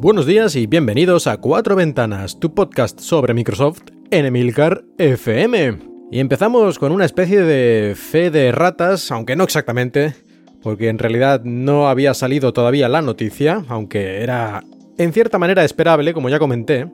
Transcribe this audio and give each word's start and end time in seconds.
Buenos 0.00 0.26
días 0.26 0.54
y 0.54 0.68
bienvenidos 0.68 1.26
a 1.26 1.38
Cuatro 1.38 1.74
Ventanas, 1.74 2.38
tu 2.38 2.54
podcast 2.54 3.00
sobre 3.00 3.34
Microsoft 3.34 3.80
en 4.12 4.26
Emilcar 4.26 4.84
FM. 4.96 5.76
Y 6.12 6.20
empezamos 6.20 6.78
con 6.78 6.92
una 6.92 7.04
especie 7.04 7.40
de 7.40 7.96
fe 7.96 8.30
de 8.30 8.52
ratas, 8.52 9.10
aunque 9.10 9.34
no 9.34 9.42
exactamente, 9.42 10.14
porque 10.62 10.88
en 10.88 10.98
realidad 10.98 11.42
no 11.42 11.88
había 11.88 12.14
salido 12.14 12.52
todavía 12.52 12.88
la 12.88 13.02
noticia, 13.02 13.64
aunque 13.66 14.22
era 14.22 14.62
en 14.98 15.12
cierta 15.12 15.36
manera 15.36 15.64
esperable, 15.64 16.14
como 16.14 16.28
ya 16.28 16.38
comenté. 16.38 16.86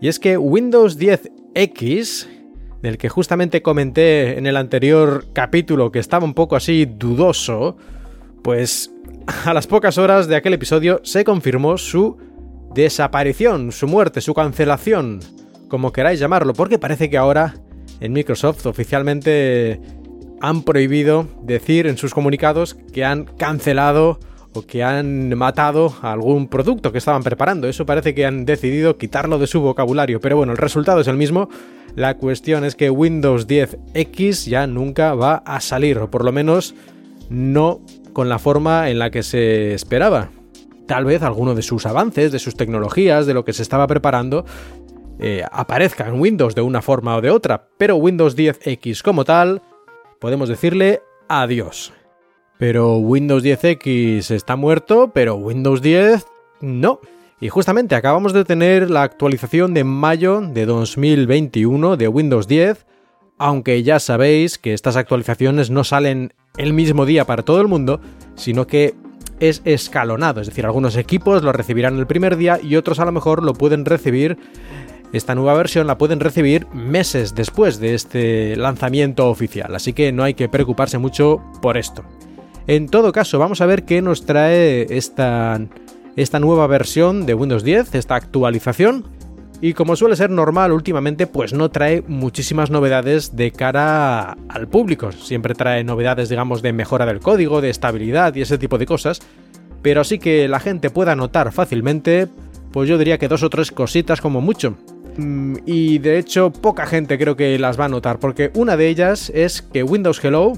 Y 0.00 0.06
es 0.06 0.20
que 0.20 0.38
Windows 0.38 1.00
10X, 1.00 2.28
del 2.82 2.98
que 2.98 3.08
justamente 3.08 3.62
comenté 3.62 4.38
en 4.38 4.46
el 4.46 4.56
anterior 4.56 5.26
capítulo 5.32 5.90
que 5.90 5.98
estaba 5.98 6.24
un 6.24 6.34
poco 6.34 6.54
así 6.54 6.84
dudoso, 6.86 7.76
pues 8.44 8.92
a 9.44 9.54
las 9.54 9.66
pocas 9.66 9.98
horas 9.98 10.28
de 10.28 10.36
aquel 10.36 10.54
episodio 10.54 11.00
se 11.04 11.24
confirmó 11.24 11.78
su 11.78 12.16
desaparición, 12.74 13.72
su 13.72 13.86
muerte, 13.86 14.20
su 14.20 14.34
cancelación 14.34 15.20
como 15.72 15.90
queráis 15.90 16.20
llamarlo, 16.20 16.52
porque 16.52 16.78
parece 16.78 17.08
que 17.08 17.16
ahora 17.16 17.54
en 18.00 18.12
Microsoft 18.12 18.66
oficialmente 18.66 19.80
han 20.42 20.64
prohibido 20.64 21.26
decir 21.44 21.86
en 21.86 21.96
sus 21.96 22.12
comunicados 22.12 22.74
que 22.74 23.06
han 23.06 23.24
cancelado 23.24 24.20
o 24.52 24.66
que 24.66 24.84
han 24.84 25.34
matado 25.34 25.94
algún 26.02 26.48
producto 26.48 26.92
que 26.92 26.98
estaban 26.98 27.22
preparando. 27.22 27.68
Eso 27.68 27.86
parece 27.86 28.14
que 28.14 28.26
han 28.26 28.44
decidido 28.44 28.98
quitarlo 28.98 29.38
de 29.38 29.46
su 29.46 29.62
vocabulario, 29.62 30.20
pero 30.20 30.36
bueno, 30.36 30.52
el 30.52 30.58
resultado 30.58 31.00
es 31.00 31.08
el 31.08 31.16
mismo. 31.16 31.48
La 31.94 32.18
cuestión 32.18 32.66
es 32.66 32.74
que 32.74 32.90
Windows 32.90 33.48
10X 33.48 34.50
ya 34.50 34.66
nunca 34.66 35.14
va 35.14 35.36
a 35.36 35.60
salir, 35.60 35.96
o 36.00 36.10
por 36.10 36.22
lo 36.22 36.32
menos 36.32 36.74
no 37.30 37.80
con 38.12 38.28
la 38.28 38.38
forma 38.38 38.90
en 38.90 38.98
la 38.98 39.10
que 39.10 39.22
se 39.22 39.74
esperaba. 39.74 40.30
Tal 40.86 41.04
vez 41.04 41.22
alguno 41.22 41.54
de 41.54 41.62
sus 41.62 41.86
avances, 41.86 42.32
de 42.32 42.38
sus 42.38 42.56
tecnologías, 42.56 43.26
de 43.26 43.34
lo 43.34 43.44
que 43.44 43.52
se 43.52 43.62
estaba 43.62 43.86
preparando, 43.86 44.44
eh, 45.18 45.44
aparezca 45.50 46.08
en 46.08 46.20
Windows 46.20 46.54
de 46.54 46.62
una 46.62 46.82
forma 46.82 47.16
o 47.16 47.20
de 47.20 47.30
otra, 47.30 47.68
pero 47.78 47.96
Windows 47.96 48.36
10X 48.36 49.02
como 49.02 49.24
tal, 49.24 49.62
podemos 50.18 50.48
decirle 50.48 51.02
adiós. 51.28 51.92
Pero 52.58 52.96
Windows 52.96 53.42
10X 53.42 54.30
está 54.30 54.56
muerto, 54.56 55.10
pero 55.14 55.36
Windows 55.36 55.82
10 55.82 56.26
no. 56.60 57.00
Y 57.40 57.48
justamente 57.48 57.94
acabamos 57.96 58.32
de 58.32 58.44
tener 58.44 58.88
la 58.88 59.02
actualización 59.02 59.74
de 59.74 59.82
mayo 59.82 60.40
de 60.40 60.64
2021 60.64 61.96
de 61.96 62.08
Windows 62.08 62.46
10, 62.46 62.86
aunque 63.38 63.82
ya 63.82 63.98
sabéis 63.98 64.58
que 64.58 64.74
estas 64.74 64.96
actualizaciones 64.96 65.70
no 65.70 65.82
salen 65.82 66.34
el 66.56 66.72
mismo 66.72 67.06
día 67.06 67.24
para 67.24 67.42
todo 67.42 67.60
el 67.60 67.68
mundo, 67.68 68.00
sino 68.34 68.66
que 68.66 68.94
es 69.40 69.62
escalonado, 69.64 70.40
es 70.40 70.46
decir, 70.46 70.64
algunos 70.64 70.96
equipos 70.96 71.42
lo 71.42 71.52
recibirán 71.52 71.98
el 71.98 72.06
primer 72.06 72.36
día 72.36 72.60
y 72.62 72.76
otros 72.76 73.00
a 73.00 73.04
lo 73.04 73.12
mejor 73.12 73.42
lo 73.42 73.54
pueden 73.54 73.84
recibir 73.84 74.38
esta 75.12 75.34
nueva 75.34 75.54
versión 75.54 75.86
la 75.86 75.98
pueden 75.98 76.20
recibir 76.20 76.66
meses 76.72 77.34
después 77.34 77.78
de 77.78 77.94
este 77.94 78.56
lanzamiento 78.56 79.28
oficial, 79.28 79.74
así 79.74 79.92
que 79.92 80.10
no 80.10 80.24
hay 80.24 80.34
que 80.34 80.48
preocuparse 80.48 80.96
mucho 80.98 81.42
por 81.60 81.76
esto. 81.76 82.02
En 82.66 82.88
todo 82.88 83.12
caso, 83.12 83.38
vamos 83.38 83.60
a 83.60 83.66
ver 83.66 83.84
qué 83.84 84.00
nos 84.00 84.24
trae 84.24 84.86
esta, 84.96 85.60
esta 86.16 86.40
nueva 86.40 86.66
versión 86.66 87.26
de 87.26 87.34
Windows 87.34 87.64
10, 87.64 87.94
esta 87.94 88.14
actualización. 88.14 89.04
Y 89.64 89.74
como 89.74 89.94
suele 89.94 90.16
ser 90.16 90.28
normal 90.28 90.72
últimamente, 90.72 91.28
pues 91.28 91.52
no 91.52 91.70
trae 91.70 92.02
muchísimas 92.08 92.72
novedades 92.72 93.36
de 93.36 93.52
cara 93.52 94.36
al 94.48 94.66
público. 94.66 95.12
Siempre 95.12 95.54
trae 95.54 95.84
novedades, 95.84 96.28
digamos, 96.28 96.62
de 96.62 96.72
mejora 96.72 97.06
del 97.06 97.20
código, 97.20 97.60
de 97.60 97.70
estabilidad 97.70 98.34
y 98.34 98.42
ese 98.42 98.58
tipo 98.58 98.76
de 98.76 98.86
cosas. 98.86 99.20
Pero 99.80 100.00
así 100.00 100.18
que 100.18 100.48
la 100.48 100.58
gente 100.58 100.90
pueda 100.90 101.14
notar 101.14 101.52
fácilmente, 101.52 102.26
pues 102.72 102.88
yo 102.88 102.98
diría 102.98 103.18
que 103.18 103.28
dos 103.28 103.44
o 103.44 103.50
tres 103.50 103.70
cositas 103.70 104.20
como 104.20 104.40
mucho. 104.40 104.76
Mm, 105.16 105.58
y 105.64 105.98
de 105.98 106.18
hecho 106.18 106.50
poca 106.50 106.84
gente 106.84 107.16
creo 107.16 107.36
que 107.36 107.56
las 107.56 107.78
va 107.78 107.84
a 107.84 107.88
notar, 107.88 108.18
porque 108.18 108.50
una 108.54 108.76
de 108.76 108.88
ellas 108.88 109.30
es 109.32 109.62
que 109.62 109.84
Windows 109.84 110.24
Hello, 110.24 110.54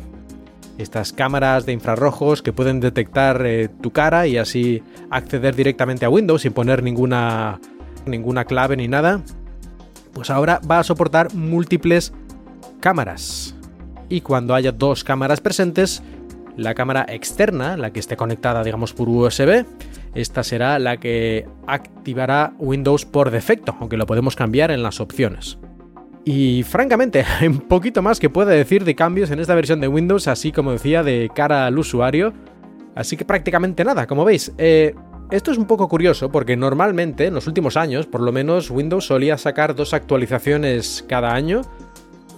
estas 0.79 1.13
cámaras 1.13 1.67
de 1.67 1.73
infrarrojos 1.73 2.41
que 2.41 2.55
pueden 2.55 2.81
detectar 2.81 3.45
eh, 3.45 3.69
tu 3.83 3.91
cara 3.91 4.27
y 4.27 4.39
así 4.39 4.83
acceder 5.11 5.55
directamente 5.55 6.07
a 6.07 6.09
Windows 6.09 6.41
sin 6.41 6.55
poner 6.55 6.83
ninguna, 6.83 7.61
ninguna 8.07 8.45
clave 8.45 8.77
ni 8.77 8.89
nada, 8.89 9.23
pues 10.13 10.31
ahora 10.31 10.61
va 10.69 10.79
a 10.79 10.85
soportar 10.85 11.35
múltiples 11.35 12.13
cámaras. 12.81 13.55
Y 14.09 14.21
cuando 14.21 14.55
haya 14.55 14.73
dos 14.73 15.05
cámaras 15.05 15.41
presentes, 15.41 16.03
la 16.57 16.75
cámara 16.75 17.07
externa, 17.09 17.77
la 17.77 17.93
que 17.93 18.01
esté 18.01 18.17
conectada 18.17 18.63
digamos 18.63 18.93
por 18.93 19.09
USB, 19.09 19.65
esta 20.15 20.45
será 20.45 20.79
la 20.79 20.99
que 20.99 21.47
activará 21.67 22.55
Windows 22.59 23.05
por 23.05 23.31
defecto, 23.31 23.77
aunque 23.81 23.97
lo 23.97 24.07
podemos 24.07 24.37
cambiar 24.37 24.71
en 24.71 24.83
las 24.83 25.01
opciones. 25.01 25.59
Y 26.25 26.63
francamente, 26.63 27.25
hay 27.41 27.49
un 27.49 27.61
poquito 27.61 28.03
más 28.03 28.21
que 28.21 28.31
puede 28.31 28.57
decir 28.57 28.85
de 28.85 28.95
cambios 28.95 29.31
en 29.31 29.41
esta 29.41 29.55
versión 29.55 29.81
de 29.81 29.89
Windows, 29.89 30.29
así 30.29 30.53
como 30.53 30.73
decía, 30.73 31.03
de 31.03 31.31
cara 31.35 31.67
al 31.67 31.79
usuario. 31.79 32.33
Así 32.95 33.17
que 33.17 33.25
prácticamente 33.25 33.85
nada, 33.85 34.07
como 34.07 34.25
veis. 34.25 34.53
Eh, 34.57 34.95
esto 35.31 35.53
es 35.53 35.59
un 35.59 35.67
poco 35.67 35.89
curioso 35.89 36.31
porque 36.31 36.57
normalmente 36.57 37.27
en 37.27 37.35
los 37.35 37.47
últimos 37.47 37.77
años, 37.77 38.07
por 38.07 38.21
lo 38.21 38.33
menos, 38.33 38.71
Windows 38.71 39.07
solía 39.07 39.39
sacar 39.39 39.75
dos 39.75 39.95
actualizaciones 39.95 41.05
cada 41.09 41.35
año. 41.35 41.63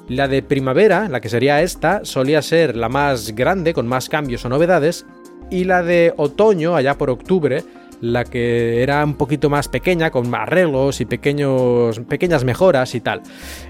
La 0.09 0.29
de 0.29 0.43
primavera, 0.43 1.09
la 1.09 1.21
que 1.21 1.29
sería 1.29 1.63
esta, 1.63 2.05
solía 2.05 2.41
ser 2.43 2.77
la 2.77 2.89
más 2.89 3.35
grande, 3.35 3.75
con 3.75 3.89
más 3.89 4.09
cambios 4.09 4.45
o 4.45 4.49
novedades, 4.49 5.05
y 5.51 5.65
la 5.65 5.83
de 5.83 6.15
otoño, 6.17 6.77
allá 6.77 6.97
por 6.97 7.11
octubre, 7.11 7.65
la 8.01 8.25
que 8.25 8.83
era 8.83 9.05
un 9.05 9.15
poquito 9.15 9.51
más 9.51 9.69
pequeña, 9.69 10.11
con 10.11 10.33
arreglos 10.35 11.01
y 11.01 11.07
pequeños, 11.07 12.01
pequeñas 12.01 12.45
mejoras 12.45 12.95
y 12.95 13.01
tal. 13.01 13.23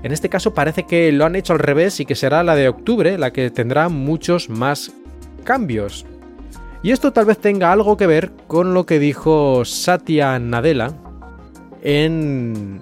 En 0.02 0.12
este 0.12 0.28
caso 0.28 0.52
parece 0.52 0.84
que 0.84 1.10
lo 1.12 1.24
han 1.24 1.36
hecho 1.36 1.52
al 1.52 1.58
revés 1.58 2.00
y 2.00 2.06
que 2.06 2.14
será 2.14 2.42
la 2.42 2.54
de 2.54 2.68
octubre 2.68 3.16
la 3.18 3.32
que 3.32 3.50
tendrá 3.50 3.88
muchos 3.88 4.50
más 4.50 4.92
cambios. 5.44 6.04
Y 6.86 6.92
esto 6.92 7.12
tal 7.12 7.24
vez 7.24 7.38
tenga 7.38 7.72
algo 7.72 7.96
que 7.96 8.06
ver 8.06 8.30
con 8.46 8.72
lo 8.72 8.86
que 8.86 9.00
dijo 9.00 9.64
Satya 9.64 10.38
Nadella 10.38 10.92
en 11.82 12.80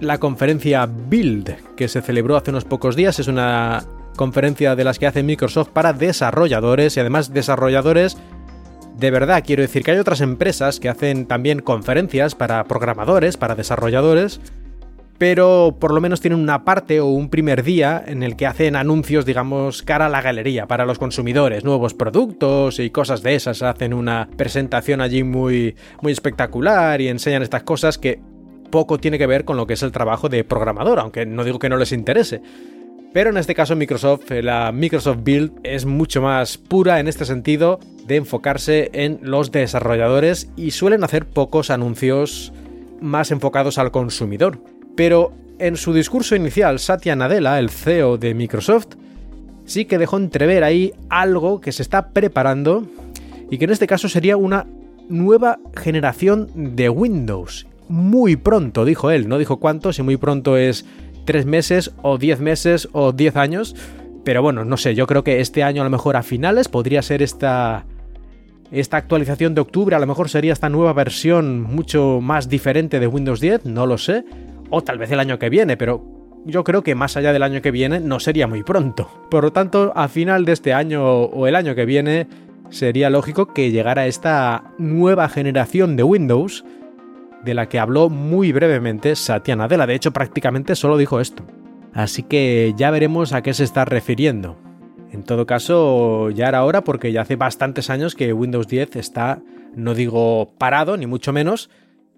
la 0.00 0.18
conferencia 0.18 0.84
Build 0.86 1.54
que 1.76 1.86
se 1.86 2.02
celebró 2.02 2.36
hace 2.36 2.50
unos 2.50 2.64
pocos 2.64 2.96
días. 2.96 3.20
Es 3.20 3.28
una 3.28 3.84
conferencia 4.16 4.74
de 4.74 4.82
las 4.82 4.98
que 4.98 5.06
hace 5.06 5.22
Microsoft 5.22 5.68
para 5.68 5.92
desarrolladores 5.92 6.96
y 6.96 7.00
además 7.00 7.32
desarrolladores 7.32 8.16
de 8.98 9.12
verdad. 9.12 9.44
Quiero 9.46 9.62
decir 9.62 9.84
que 9.84 9.92
hay 9.92 9.98
otras 9.98 10.22
empresas 10.22 10.80
que 10.80 10.88
hacen 10.88 11.26
también 11.26 11.60
conferencias 11.60 12.34
para 12.34 12.64
programadores, 12.64 13.36
para 13.36 13.54
desarrolladores, 13.54 14.40
pero 15.18 15.76
por 15.78 15.92
lo 15.92 16.00
menos 16.00 16.20
tienen 16.20 16.40
una 16.40 16.64
parte 16.64 17.00
o 17.00 17.06
un 17.06 17.28
primer 17.28 17.62
día 17.62 18.02
en 18.06 18.22
el 18.22 18.36
que 18.36 18.46
hacen 18.46 18.76
anuncios, 18.76 19.24
digamos, 19.24 19.82
cara 19.82 20.06
a 20.06 20.08
la 20.08 20.22
galería, 20.22 20.66
para 20.66 20.86
los 20.86 20.98
consumidores, 20.98 21.64
nuevos 21.64 21.94
productos 21.94 22.78
y 22.78 22.90
cosas 22.90 23.22
de 23.22 23.34
esas. 23.34 23.62
Hacen 23.62 23.94
una 23.94 24.28
presentación 24.36 25.00
allí 25.00 25.22
muy, 25.22 25.76
muy 26.02 26.12
espectacular 26.12 27.00
y 27.00 27.08
enseñan 27.08 27.42
estas 27.42 27.62
cosas 27.62 27.98
que 27.98 28.20
poco 28.70 28.98
tiene 28.98 29.18
que 29.18 29.26
ver 29.26 29.44
con 29.44 29.56
lo 29.56 29.66
que 29.66 29.74
es 29.74 29.82
el 29.82 29.92
trabajo 29.92 30.28
de 30.28 30.44
programador, 30.44 30.98
aunque 30.98 31.24
no 31.24 31.44
digo 31.44 31.58
que 31.58 31.68
no 31.68 31.76
les 31.76 31.92
interese. 31.92 32.42
Pero 33.12 33.30
en 33.30 33.38
este 33.38 33.54
caso 33.54 33.76
Microsoft, 33.76 34.30
eh, 34.30 34.42
la 34.42 34.72
Microsoft 34.72 35.20
Build 35.22 35.52
es 35.62 35.86
mucho 35.86 36.20
más 36.20 36.58
pura 36.58 37.00
en 37.00 37.08
este 37.08 37.24
sentido 37.24 37.80
de 38.06 38.16
enfocarse 38.16 38.90
en 38.92 39.20
los 39.22 39.52
desarrolladores 39.52 40.50
y 40.56 40.72
suelen 40.72 41.02
hacer 41.02 41.24
pocos 41.24 41.70
anuncios 41.70 42.52
más 43.00 43.30
enfocados 43.30 43.78
al 43.78 43.90
consumidor. 43.90 44.58
Pero 44.96 45.32
en 45.58 45.76
su 45.76 45.92
discurso 45.92 46.34
inicial, 46.34 46.78
Satya 46.78 47.14
Nadella, 47.14 47.58
el 47.58 47.70
CEO 47.70 48.18
de 48.18 48.34
Microsoft, 48.34 48.88
sí 49.66 49.84
que 49.84 49.98
dejó 49.98 50.16
entrever 50.16 50.64
ahí 50.64 50.92
algo 51.08 51.60
que 51.60 51.72
se 51.72 51.82
está 51.82 52.08
preparando 52.10 52.86
y 53.50 53.58
que 53.58 53.66
en 53.66 53.70
este 53.70 53.86
caso 53.86 54.08
sería 54.08 54.36
una 54.36 54.66
nueva 55.08 55.58
generación 55.76 56.50
de 56.54 56.88
Windows. 56.88 57.66
Muy 57.88 58.36
pronto, 58.36 58.84
dijo 58.84 59.10
él, 59.10 59.28
no 59.28 59.38
dijo 59.38 59.58
cuánto, 59.58 59.92
si 59.92 60.02
muy 60.02 60.16
pronto 60.16 60.56
es 60.56 60.84
tres 61.24 61.46
meses 61.46 61.92
o 62.02 62.18
diez 62.18 62.40
meses 62.40 62.88
o 62.92 63.12
diez 63.12 63.36
años. 63.36 63.76
Pero 64.24 64.42
bueno, 64.42 64.64
no 64.64 64.76
sé, 64.76 64.94
yo 64.94 65.06
creo 65.06 65.22
que 65.22 65.40
este 65.40 65.62
año 65.62 65.82
a 65.82 65.84
lo 65.84 65.90
mejor 65.90 66.16
a 66.16 66.22
finales 66.22 66.68
podría 66.68 67.02
ser 67.02 67.22
esta, 67.22 67.84
esta 68.72 68.96
actualización 68.96 69.54
de 69.54 69.60
octubre, 69.60 69.94
a 69.94 70.00
lo 70.00 70.06
mejor 70.06 70.28
sería 70.28 70.52
esta 70.52 70.68
nueva 70.68 70.92
versión 70.92 71.62
mucho 71.62 72.20
más 72.20 72.48
diferente 72.48 72.98
de 72.98 73.06
Windows 73.06 73.40
10, 73.40 73.66
no 73.66 73.86
lo 73.86 73.98
sé. 73.98 74.24
O 74.70 74.82
tal 74.82 74.98
vez 74.98 75.10
el 75.10 75.20
año 75.20 75.38
que 75.38 75.50
viene, 75.50 75.76
pero 75.76 76.04
yo 76.44 76.64
creo 76.64 76.82
que 76.82 76.94
más 76.94 77.16
allá 77.16 77.32
del 77.32 77.42
año 77.42 77.62
que 77.62 77.70
viene 77.70 78.00
no 78.00 78.20
sería 78.20 78.46
muy 78.46 78.62
pronto. 78.62 79.08
Por 79.30 79.44
lo 79.44 79.52
tanto, 79.52 79.92
a 79.96 80.08
final 80.08 80.44
de 80.44 80.52
este 80.52 80.72
año 80.72 81.04
o 81.04 81.46
el 81.46 81.56
año 81.56 81.74
que 81.74 81.84
viene, 81.84 82.28
sería 82.70 83.10
lógico 83.10 83.52
que 83.52 83.70
llegara 83.70 84.06
esta 84.06 84.72
nueva 84.78 85.28
generación 85.28 85.96
de 85.96 86.02
Windows, 86.02 86.64
de 87.44 87.54
la 87.54 87.68
que 87.68 87.78
habló 87.78 88.08
muy 88.08 88.52
brevemente 88.52 89.16
Satya 89.16 89.56
Nadella. 89.56 89.86
De 89.86 89.94
hecho, 89.94 90.12
prácticamente 90.12 90.74
solo 90.74 90.96
dijo 90.96 91.20
esto. 91.20 91.44
Así 91.94 92.22
que 92.22 92.74
ya 92.76 92.90
veremos 92.90 93.32
a 93.32 93.42
qué 93.42 93.54
se 93.54 93.64
está 93.64 93.84
refiriendo. 93.84 94.56
En 95.12 95.22
todo 95.22 95.46
caso, 95.46 96.30
ya 96.30 96.48
era 96.48 96.64
hora 96.64 96.82
porque 96.82 97.12
ya 97.12 97.22
hace 97.22 97.36
bastantes 97.36 97.88
años 97.88 98.14
que 98.14 98.32
Windows 98.32 98.68
10 98.68 98.96
está, 98.96 99.40
no 99.74 99.94
digo 99.94 100.52
parado, 100.58 100.96
ni 100.96 101.06
mucho 101.06 101.32
menos, 101.32 101.70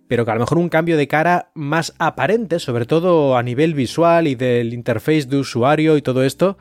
pero 0.08 0.24
que 0.24 0.30
a 0.30 0.34
lo 0.34 0.40
mejor 0.40 0.58
un 0.58 0.68
cambio 0.70 0.96
de 0.96 1.06
cara 1.06 1.50
más 1.54 1.94
aparente, 1.98 2.58
sobre 2.58 2.86
todo 2.86 3.36
a 3.36 3.42
nivel 3.42 3.74
visual 3.74 4.26
y 4.26 4.34
del 4.34 4.72
interface 4.72 5.26
de 5.26 5.36
usuario 5.36 5.96
y 5.96 6.02
todo 6.02 6.24
esto, 6.24 6.56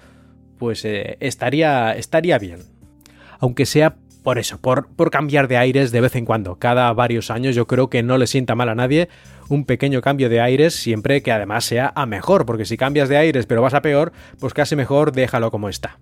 pues 0.58 0.84
eh, 0.86 1.18
estaría, 1.20 1.94
estaría 1.94 2.38
bien. 2.38 2.60
Aunque 3.40 3.66
sea 3.66 3.96
por 4.24 4.40
eso, 4.40 4.60
por, 4.60 4.90
por 4.90 5.10
cambiar 5.10 5.48
de 5.48 5.56
aires 5.56 5.92
de 5.92 6.02
vez 6.02 6.16
en 6.18 6.26
cuando, 6.26 6.58
cada 6.60 6.92
varios 6.92 7.32
años 7.32 7.56
yo 7.56 7.66
creo 7.66 7.90
que 7.90 8.04
no 8.04 8.18
le 8.18 8.28
sienta 8.28 8.56
mal 8.56 8.68
a 8.68 8.76
nadie 8.76 9.08
un 9.48 9.64
pequeño 9.64 10.02
cambio 10.02 10.28
de 10.28 10.42
aires 10.42 10.76
siempre 10.76 11.22
que 11.22 11.32
además 11.32 11.64
sea 11.64 11.94
a 11.96 12.06
mejor, 12.06 12.46
porque 12.46 12.66
si 12.66 12.76
cambias 12.76 13.08
de 13.08 13.16
aires 13.16 13.46
pero 13.46 13.62
vas 13.62 13.74
a 13.74 13.82
peor, 13.82 14.12
pues 14.40 14.54
casi 14.54 14.76
mejor 14.76 15.14
déjalo 15.14 15.50
como 15.50 15.70
está. 15.70 16.00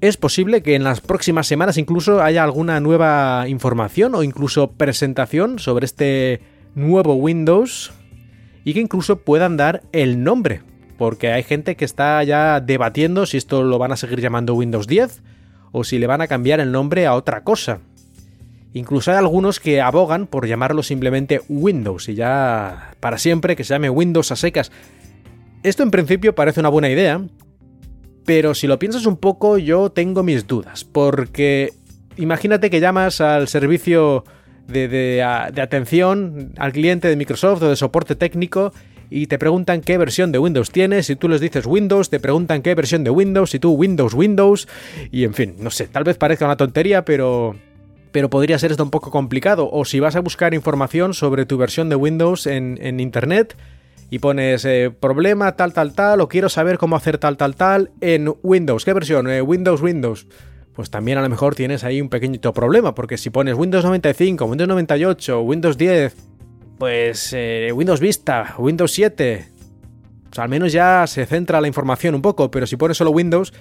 Es 0.00 0.16
posible 0.16 0.62
que 0.62 0.76
en 0.76 0.84
las 0.84 1.00
próximas 1.00 1.48
semanas 1.48 1.76
incluso 1.76 2.22
haya 2.22 2.44
alguna 2.44 2.78
nueva 2.78 3.46
información 3.48 4.14
o 4.14 4.22
incluso 4.22 4.70
presentación 4.70 5.58
sobre 5.58 5.86
este 5.86 6.40
nuevo 6.76 7.14
Windows 7.14 7.92
y 8.64 8.74
que 8.74 8.80
incluso 8.80 9.20
puedan 9.20 9.56
dar 9.56 9.82
el 9.90 10.22
nombre, 10.22 10.62
porque 10.98 11.32
hay 11.32 11.42
gente 11.42 11.74
que 11.74 11.84
está 11.84 12.22
ya 12.22 12.60
debatiendo 12.60 13.26
si 13.26 13.38
esto 13.38 13.64
lo 13.64 13.78
van 13.78 13.90
a 13.90 13.96
seguir 13.96 14.20
llamando 14.20 14.54
Windows 14.54 14.86
10 14.86 15.20
o 15.72 15.82
si 15.82 15.98
le 15.98 16.06
van 16.06 16.20
a 16.20 16.28
cambiar 16.28 16.60
el 16.60 16.70
nombre 16.70 17.06
a 17.06 17.14
otra 17.14 17.42
cosa. 17.42 17.80
Incluso 18.74 19.10
hay 19.10 19.16
algunos 19.16 19.58
que 19.58 19.80
abogan 19.80 20.28
por 20.28 20.46
llamarlo 20.46 20.84
simplemente 20.84 21.40
Windows 21.48 22.08
y 22.08 22.14
ya 22.14 22.94
para 23.00 23.18
siempre 23.18 23.56
que 23.56 23.64
se 23.64 23.74
llame 23.74 23.90
Windows 23.90 24.30
a 24.30 24.36
secas. 24.36 24.70
Esto 25.64 25.82
en 25.82 25.90
principio 25.90 26.36
parece 26.36 26.60
una 26.60 26.68
buena 26.68 26.88
idea, 26.88 27.20
pero 28.28 28.54
si 28.54 28.66
lo 28.66 28.78
piensas 28.78 29.06
un 29.06 29.16
poco 29.16 29.56
yo 29.56 29.88
tengo 29.88 30.22
mis 30.22 30.46
dudas, 30.46 30.84
porque 30.84 31.72
imagínate 32.18 32.68
que 32.68 32.78
llamas 32.78 33.22
al 33.22 33.48
servicio 33.48 34.22
de, 34.66 35.22
atención 35.22 36.52
al 36.58 36.72
cliente 36.72 37.08
de 37.08 37.16
Microsoft 37.16 37.62
o 37.62 37.70
de 37.70 37.76
soporte 37.76 38.16
técnico 38.16 38.74
y 39.08 39.28
te 39.28 39.38
preguntan 39.38 39.80
qué 39.80 39.96
versión 39.96 40.30
de 40.30 40.38
Windows 40.38 40.70
tienes, 40.70 41.06
si 41.06 41.16
tú 41.16 41.30
les 41.30 41.40
dices 41.40 41.64
Windows, 41.64 42.10
te 42.10 42.20
preguntan 42.20 42.60
qué 42.60 42.74
versión 42.74 43.02
de 43.02 43.08
Windows, 43.08 43.48
si 43.48 43.60
tú 43.60 43.72
Windows, 43.72 44.12
Windows, 44.12 44.68
y 45.10 45.24
en 45.24 45.32
fin, 45.32 45.54
no 45.58 45.70
sé, 45.70 45.86
tal 45.86 46.04
vez 46.04 46.18
parezca 46.18 46.44
una 46.44 46.58
tontería, 46.58 47.06
pero 47.06 47.56
pero 48.12 48.28
podría 48.28 48.58
ser 48.58 48.72
esto 48.72 48.82
un 48.82 48.90
poco 48.90 49.10
complicado. 49.10 49.68
O 49.70 49.84
si 49.84 50.00
vas 50.00 50.16
a 50.16 50.20
buscar 50.20 50.54
información 50.54 51.14
sobre 51.14 51.46
tu 51.46 51.56
versión 51.58 51.88
de 51.88 51.96
Windows 51.96 52.46
en, 52.46 53.00
Internet 53.00 53.56
y 54.10 54.18
pones 54.18 54.64
eh, 54.64 54.90
problema 54.98 55.56
tal, 55.56 55.72
tal, 55.72 55.92
tal, 55.92 56.20
o 56.20 56.28
quiero 56.28 56.48
saber 56.48 56.78
cómo 56.78 56.96
hacer 56.96 57.18
tal, 57.18 57.36
tal, 57.36 57.54
tal 57.56 57.90
en 58.00 58.34
Windows. 58.42 58.84
¿Qué 58.84 58.92
versión? 58.92 59.28
Eh, 59.28 59.42
Windows, 59.42 59.82
Windows. 59.82 60.26
Pues 60.72 60.90
también 60.90 61.18
a 61.18 61.22
lo 61.22 61.28
mejor 61.28 61.54
tienes 61.54 61.84
ahí 61.84 62.00
un 62.00 62.08
pequeñito 62.08 62.52
problema, 62.52 62.94
porque 62.94 63.18
si 63.18 63.30
pones 63.30 63.56
Windows 63.56 63.84
95, 63.84 64.44
Windows 64.44 64.68
98, 64.68 65.40
Windows 65.42 65.76
10, 65.76 66.16
pues 66.78 67.32
eh, 67.32 67.72
Windows 67.74 68.00
Vista, 68.00 68.54
Windows 68.58 68.92
7, 68.92 69.48
pues 70.30 70.38
al 70.38 70.48
menos 70.48 70.72
ya 70.72 71.04
se 71.08 71.26
centra 71.26 71.60
la 71.60 71.66
información 71.66 72.14
un 72.14 72.22
poco, 72.22 72.50
pero 72.50 72.66
si 72.66 72.76
pones 72.76 72.96
solo 72.96 73.10
Windows, 73.10 73.52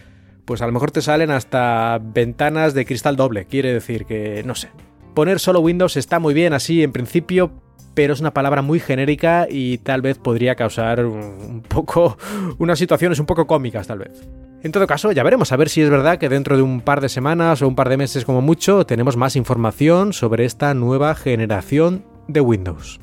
pues 0.46 0.62
a 0.62 0.68
lo 0.68 0.72
mejor 0.72 0.92
te 0.92 1.02
salen 1.02 1.32
hasta 1.32 2.00
ventanas 2.02 2.74
de 2.74 2.86
cristal 2.86 3.16
doble. 3.16 3.46
Quiere 3.46 3.74
decir 3.74 4.06
que, 4.06 4.44
no 4.46 4.54
sé. 4.54 4.70
Poner 5.16 5.40
solo 5.40 5.60
Windows 5.60 5.98
está 5.98 6.20
muy 6.20 6.36
bien 6.36 6.54
así 6.54 6.84
en 6.84 6.92
principio, 6.92 7.52
pero 7.98 8.14
es 8.14 8.20
una 8.20 8.32
palabra 8.32 8.62
muy 8.62 8.80
genérica 8.80 9.48
y 9.50 9.80
tal 9.80 10.04
vez 10.04 10.20
podría 10.20 10.54
causar 10.54 11.04
un 11.04 11.64
poco 11.68 12.16
unas 12.60 12.78
situaciones 12.78 13.18
un 13.20 13.26
poco 13.26 13.48
cómicas 13.48 13.88
tal 13.88 13.98
vez. 13.98 14.30
En 14.62 14.72
todo 14.72 14.86
caso, 14.86 15.12
ya 15.14 15.24
veremos 15.24 15.52
a 15.52 15.56
ver 15.56 15.68
si 15.68 15.82
es 15.82 15.90
verdad 15.90 16.20
que 16.20 16.30
dentro 16.30 16.56
de 16.56 16.62
un 16.62 16.82
par 16.82 17.02
de 17.02 17.10
semanas 17.10 17.64
o 17.64 17.68
un 17.68 17.74
par 17.74 17.90
de 17.90 17.98
meses 17.98 18.24
como 18.24 18.40
mucho 18.44 18.86
tenemos 18.86 19.18
más 19.18 19.36
información 19.36 20.14
sobre 20.14 20.46
esta 20.46 20.76
nueva 20.76 21.16
generación 21.16 22.06
de 22.28 22.40
Windows. 22.40 23.00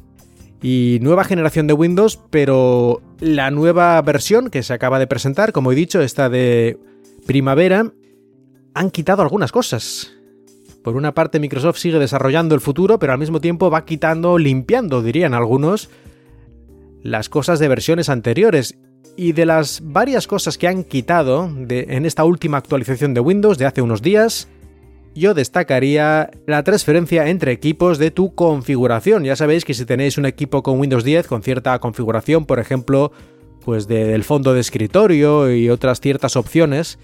Y 0.62 1.00
nueva 1.02 1.25
generación 1.25 1.67
de 1.67 1.75
Windows, 1.75 2.20
pero 2.31 3.02
la 3.19 3.50
nueva 3.50 4.00
versión 4.00 4.49
que 4.49 4.62
se 4.62 4.75
acaba 4.75 5.00
de 5.00 5.08
presentar, 5.08 5.50
como 5.50 5.73
he 5.73 5.75
dicho, 5.75 6.02
esta 6.02 6.29
de 6.29 6.79
primavera 7.26 7.91
han 8.75 8.91
quitado 8.93 9.23
algunas 9.23 9.50
cosas. 9.50 10.13
Por 10.84 10.96
una 10.96 11.14
parte 11.14 11.40
Microsoft 11.40 11.78
sigue 11.78 11.98
desarrollando 11.98 12.54
el 12.54 12.60
futuro, 12.60 12.98
pero 12.98 13.14
al 13.14 13.19
mismo 13.19 13.40
tiempo 13.40 13.70
va 13.70 13.86
quitando, 13.86 14.36
limpiando, 14.36 15.02
dirían 15.02 15.32
algunos, 15.32 15.88
las 17.02 17.31
cosas 17.31 17.58
de 17.58 17.69
versiones 17.69 18.10
anteriores. 18.10 18.76
Y 19.16 19.32
de 19.32 19.46
las 19.46 19.81
varias 19.82 20.26
cosas 20.26 20.58
que 20.58 20.69
han 20.69 20.84
quitado 20.84 21.50
en 21.70 22.04
esta 22.04 22.25
última 22.25 22.58
actualización 22.58 23.14
de 23.14 23.20
Windows 23.20 23.56
de 23.56 23.64
hace 23.64 23.81
unos 23.81 24.02
días, 24.02 24.48
yo 25.14 25.32
destacaría 25.32 26.31
la 26.46 26.62
transferencia 26.64 27.28
entre 27.28 27.52
equipos 27.52 27.96
de 27.96 28.10
tu 28.10 28.34
configuración. 28.34 29.25
Ya 29.25 29.36
sabéis 29.36 29.64
que 29.64 29.72
si 29.72 29.86
tenéis 29.86 30.19
un 30.19 30.26
equipo 30.26 30.62
con 30.62 30.78
Windows 30.78 31.04
10 31.04 31.28
con 31.28 31.42
cierta 31.42 31.78
configuración, 31.78 32.44
por 32.44 32.58
ejemplo, 32.58 33.10
pues 33.64 33.88
del 33.88 34.22
fondo 34.22 34.52
de 34.52 34.60
escritorio 34.60 35.50
y 35.50 35.70
otras 35.70 36.00
ciertas 36.00 36.36
opciones, 36.36 36.98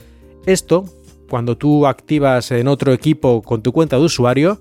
esto, 0.45 0.85
cuando 1.31 1.57
tú 1.57 1.87
activas 1.87 2.51
en 2.51 2.67
otro 2.67 2.93
equipo 2.93 3.41
con 3.41 3.63
tu 3.63 3.73
cuenta 3.73 3.97
de 3.97 4.03
usuario, 4.03 4.59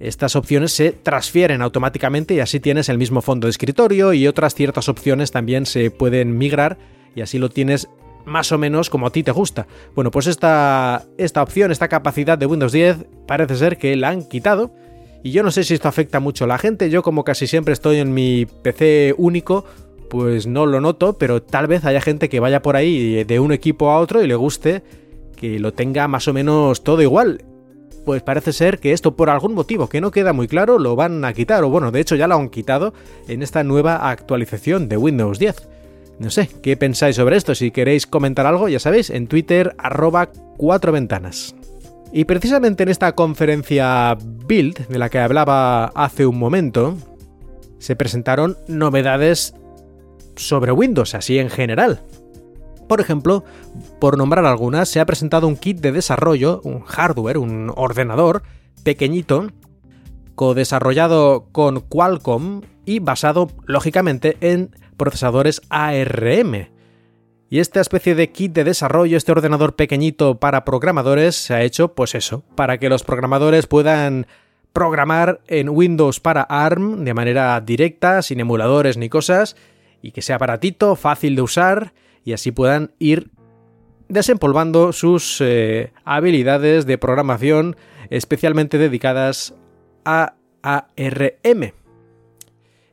estas 0.00 0.34
opciones 0.36 0.72
se 0.72 0.90
transfieren 0.90 1.62
automáticamente 1.62 2.34
y 2.34 2.40
así 2.40 2.58
tienes 2.58 2.88
el 2.88 2.98
mismo 2.98 3.22
fondo 3.22 3.46
de 3.46 3.50
escritorio 3.50 4.12
y 4.12 4.26
otras 4.26 4.54
ciertas 4.54 4.88
opciones 4.88 5.30
también 5.30 5.66
se 5.66 5.90
pueden 5.90 6.36
migrar 6.36 6.78
y 7.14 7.20
así 7.20 7.38
lo 7.38 7.48
tienes 7.48 7.88
más 8.26 8.50
o 8.50 8.58
menos 8.58 8.90
como 8.90 9.06
a 9.06 9.10
ti 9.10 9.22
te 9.22 9.30
gusta. 9.30 9.68
Bueno, 9.94 10.10
pues 10.10 10.26
esta, 10.26 11.06
esta 11.16 11.42
opción, 11.42 11.70
esta 11.70 11.88
capacidad 11.88 12.36
de 12.36 12.46
Windows 12.46 12.72
10 12.72 13.06
parece 13.26 13.56
ser 13.56 13.78
que 13.78 13.96
la 13.96 14.08
han 14.08 14.28
quitado 14.28 14.72
y 15.22 15.30
yo 15.30 15.44
no 15.44 15.52
sé 15.52 15.62
si 15.62 15.74
esto 15.74 15.88
afecta 15.88 16.18
mucho 16.18 16.44
a 16.44 16.48
la 16.48 16.58
gente, 16.58 16.90
yo 16.90 17.02
como 17.02 17.22
casi 17.22 17.46
siempre 17.46 17.72
estoy 17.72 17.98
en 17.98 18.12
mi 18.12 18.46
PC 18.46 19.14
único, 19.16 19.64
pues 20.10 20.48
no 20.48 20.66
lo 20.66 20.80
noto, 20.80 21.18
pero 21.18 21.40
tal 21.40 21.68
vez 21.68 21.84
haya 21.84 22.00
gente 22.00 22.28
que 22.28 22.40
vaya 22.40 22.62
por 22.62 22.74
ahí 22.74 23.22
de 23.22 23.38
un 23.38 23.52
equipo 23.52 23.90
a 23.90 23.98
otro 23.98 24.22
y 24.22 24.26
le 24.26 24.34
guste 24.34 24.82
que 25.38 25.58
lo 25.58 25.72
tenga 25.72 26.08
más 26.08 26.28
o 26.28 26.32
menos 26.32 26.82
todo 26.82 27.00
igual. 27.02 27.44
Pues 28.04 28.22
parece 28.22 28.52
ser 28.52 28.78
que 28.78 28.92
esto 28.92 29.16
por 29.16 29.30
algún 29.30 29.54
motivo 29.54 29.88
que 29.88 30.00
no 30.00 30.10
queda 30.10 30.32
muy 30.32 30.48
claro 30.48 30.78
lo 30.78 30.96
van 30.96 31.24
a 31.24 31.32
quitar, 31.32 31.62
o 31.64 31.70
bueno, 31.70 31.90
de 31.90 32.00
hecho 32.00 32.16
ya 32.16 32.26
lo 32.26 32.34
han 32.34 32.48
quitado 32.48 32.94
en 33.28 33.42
esta 33.42 33.64
nueva 33.64 34.10
actualización 34.10 34.88
de 34.88 34.96
Windows 34.96 35.38
10. 35.38 35.68
No 36.18 36.30
sé, 36.30 36.48
¿qué 36.62 36.76
pensáis 36.76 37.16
sobre 37.16 37.36
esto? 37.36 37.54
Si 37.54 37.70
queréis 37.70 38.06
comentar 38.06 38.46
algo, 38.46 38.68
ya 38.68 38.80
sabéis, 38.80 39.10
en 39.10 39.28
Twitter 39.28 39.74
arroba 39.78 40.30
cuatro 40.56 40.90
ventanas. 40.90 41.54
Y 42.12 42.24
precisamente 42.24 42.82
en 42.82 42.88
esta 42.88 43.14
conferencia 43.14 44.16
Build, 44.46 44.88
de 44.88 44.98
la 44.98 45.10
que 45.10 45.18
hablaba 45.18 45.86
hace 45.94 46.26
un 46.26 46.38
momento, 46.38 46.96
se 47.78 47.94
presentaron 47.94 48.56
novedades 48.66 49.54
sobre 50.34 50.72
Windows, 50.72 51.14
así 51.14 51.38
en 51.38 51.50
general. 51.50 52.02
Por 52.88 53.00
ejemplo, 53.02 53.44
por 54.00 54.16
nombrar 54.16 54.46
algunas, 54.46 54.88
se 54.88 54.98
ha 54.98 55.06
presentado 55.06 55.46
un 55.46 55.56
kit 55.56 55.78
de 55.80 55.92
desarrollo, 55.92 56.62
un 56.64 56.80
hardware, 56.80 57.36
un 57.36 57.70
ordenador 57.76 58.42
pequeñito, 58.82 59.48
co-desarrollado 60.34 61.48
con 61.52 61.80
Qualcomm 61.80 62.62
y 62.86 63.00
basado, 63.00 63.48
lógicamente, 63.66 64.38
en 64.40 64.74
procesadores 64.96 65.60
ARM. 65.68 66.68
Y 67.50 67.60
esta 67.60 67.80
especie 67.80 68.14
de 68.14 68.30
kit 68.30 68.52
de 68.52 68.64
desarrollo, 68.64 69.16
este 69.16 69.32
ordenador 69.32 69.76
pequeñito 69.76 70.38
para 70.38 70.64
programadores, 70.64 71.36
se 71.36 71.54
ha 71.54 71.62
hecho, 71.62 71.94
pues 71.94 72.14
eso, 72.14 72.42
para 72.54 72.78
que 72.78 72.88
los 72.88 73.04
programadores 73.04 73.66
puedan 73.66 74.26
programar 74.72 75.40
en 75.46 75.68
Windows 75.68 76.20
para 76.20 76.42
ARM 76.42 77.04
de 77.04 77.14
manera 77.14 77.60
directa, 77.60 78.22
sin 78.22 78.40
emuladores 78.40 78.96
ni 78.96 79.08
cosas, 79.08 79.56
y 80.00 80.12
que 80.12 80.22
sea 80.22 80.38
baratito, 80.38 80.96
fácil 80.96 81.36
de 81.36 81.42
usar 81.42 81.92
y 82.28 82.34
así 82.34 82.52
puedan 82.52 82.92
ir 82.98 83.30
desempolvando 84.10 84.92
sus 84.92 85.40
eh, 85.40 85.94
habilidades 86.04 86.84
de 86.84 86.98
programación 86.98 87.74
especialmente 88.10 88.76
dedicadas 88.76 89.54
ARM. 90.04 91.72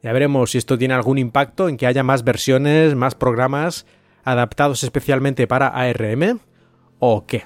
Ya 0.02 0.14
veremos 0.14 0.52
si 0.52 0.58
esto 0.58 0.78
tiene 0.78 0.94
algún 0.94 1.18
impacto 1.18 1.68
en 1.68 1.76
que 1.76 1.86
haya 1.86 2.02
más 2.02 2.24
versiones, 2.24 2.96
más 2.96 3.14
programas 3.14 3.86
adaptados 4.24 4.86
especialmente 4.86 5.48
para 5.48 5.68
ARM 5.68 6.40
o 7.00 7.26
qué. 7.26 7.44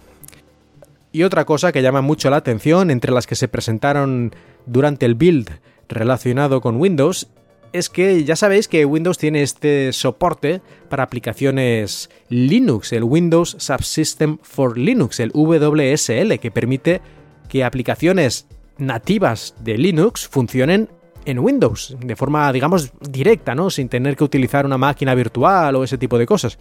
Y 1.12 1.24
otra 1.24 1.46
cosa 1.46 1.72
que 1.72 1.82
llama 1.82 2.02
mucho 2.02 2.30
la 2.30 2.38
atención 2.38 2.92
entre 2.92 3.12
las 3.12 3.26
que 3.26 3.34
se 3.34 3.48
presentaron 3.48 4.36
durante 4.68 5.08
el 5.08 5.16
build 5.16 5.50
relacionado 5.88 6.62
con 6.62 6.76
Windows 6.76 7.32
es 7.74 7.90
que 7.90 8.24
ya 8.24 8.36
sabéis 8.36 8.68
que 8.68 8.86
Windows 8.86 9.18
tiene 9.18 9.42
este 9.42 9.94
soporte 9.94 10.62
para 10.90 11.04
aplicaciones 11.04 12.10
Linux, 12.30 12.94
el 12.94 13.04
Windows 13.04 13.56
Subsystem 13.60 14.38
for 14.42 14.78
Linux, 14.78 15.20
el 15.20 15.32
WSL, 15.34 16.40
que 16.40 16.52
permite 16.52 17.02
que 17.48 17.64
aplicaciones 17.64 18.48
nativas 18.78 19.56
de 19.60 19.78
Linux 19.78 20.28
funcionen 20.28 20.90
en 21.26 21.40
Windows, 21.40 21.96
de 22.00 22.16
forma, 22.16 22.52
digamos, 22.52 22.92
directa, 23.02 23.54
¿no? 23.54 23.70
Sin 23.70 23.90
tener 23.90 24.16
que 24.16 24.24
utilizar 24.24 24.66
una 24.66 24.78
máquina 24.78 25.14
virtual 25.16 25.76
o 25.76 25.84
ese 25.84 25.98
tipo 25.98 26.18
de 26.18 26.26
cosas. 26.26 26.58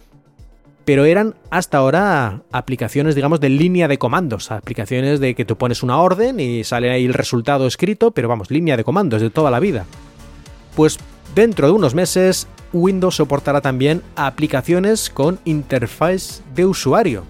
Pero 0.85 1.05
eran 1.05 1.35
hasta 1.49 1.77
ahora 1.77 2.41
aplicaciones, 2.51 3.15
digamos, 3.15 3.39
de 3.39 3.49
línea 3.49 3.87
de 3.87 3.97
comandos, 3.97 4.51
aplicaciones 4.51 5.19
de 5.19 5.35
que 5.35 5.45
tú 5.45 5.57
pones 5.57 5.83
una 5.83 5.99
orden 5.99 6.39
y 6.39 6.63
sale 6.63 6.89
ahí 6.91 7.05
el 7.05 7.13
resultado 7.13 7.67
escrito, 7.67 8.11
pero 8.11 8.27
vamos, 8.27 8.51
línea 8.51 8.75
de 8.75 8.83
comandos 8.83 9.21
de 9.21 9.29
toda 9.29 9.51
la 9.51 9.59
vida. 9.59 9.85
Pues 10.79 10.97
dentro 11.35 11.67
de 11.67 11.73
unos 11.73 11.93
meses, 11.93 12.47
Windows 12.71 13.17
soportará 13.17 13.59
también 13.59 14.01
aplicaciones 14.15 15.09
con 15.09 15.37
interfaz 15.43 16.41
de 16.55 16.65
usuario, 16.65 17.25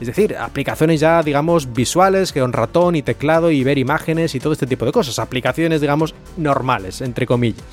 es 0.00 0.06
decir, 0.06 0.36
aplicaciones 0.36 1.00
ya, 1.00 1.20
digamos, 1.24 1.72
visuales, 1.72 2.32
que 2.32 2.38
con 2.38 2.52
ratón 2.52 2.94
y 2.94 3.02
teclado 3.02 3.50
y 3.50 3.64
ver 3.64 3.78
imágenes 3.78 4.36
y 4.36 4.38
todo 4.38 4.52
este 4.52 4.68
tipo 4.68 4.86
de 4.86 4.92
cosas. 4.92 5.18
Aplicaciones, 5.18 5.80
digamos, 5.80 6.14
normales, 6.36 7.00
entre 7.00 7.26
comillas. 7.26 7.64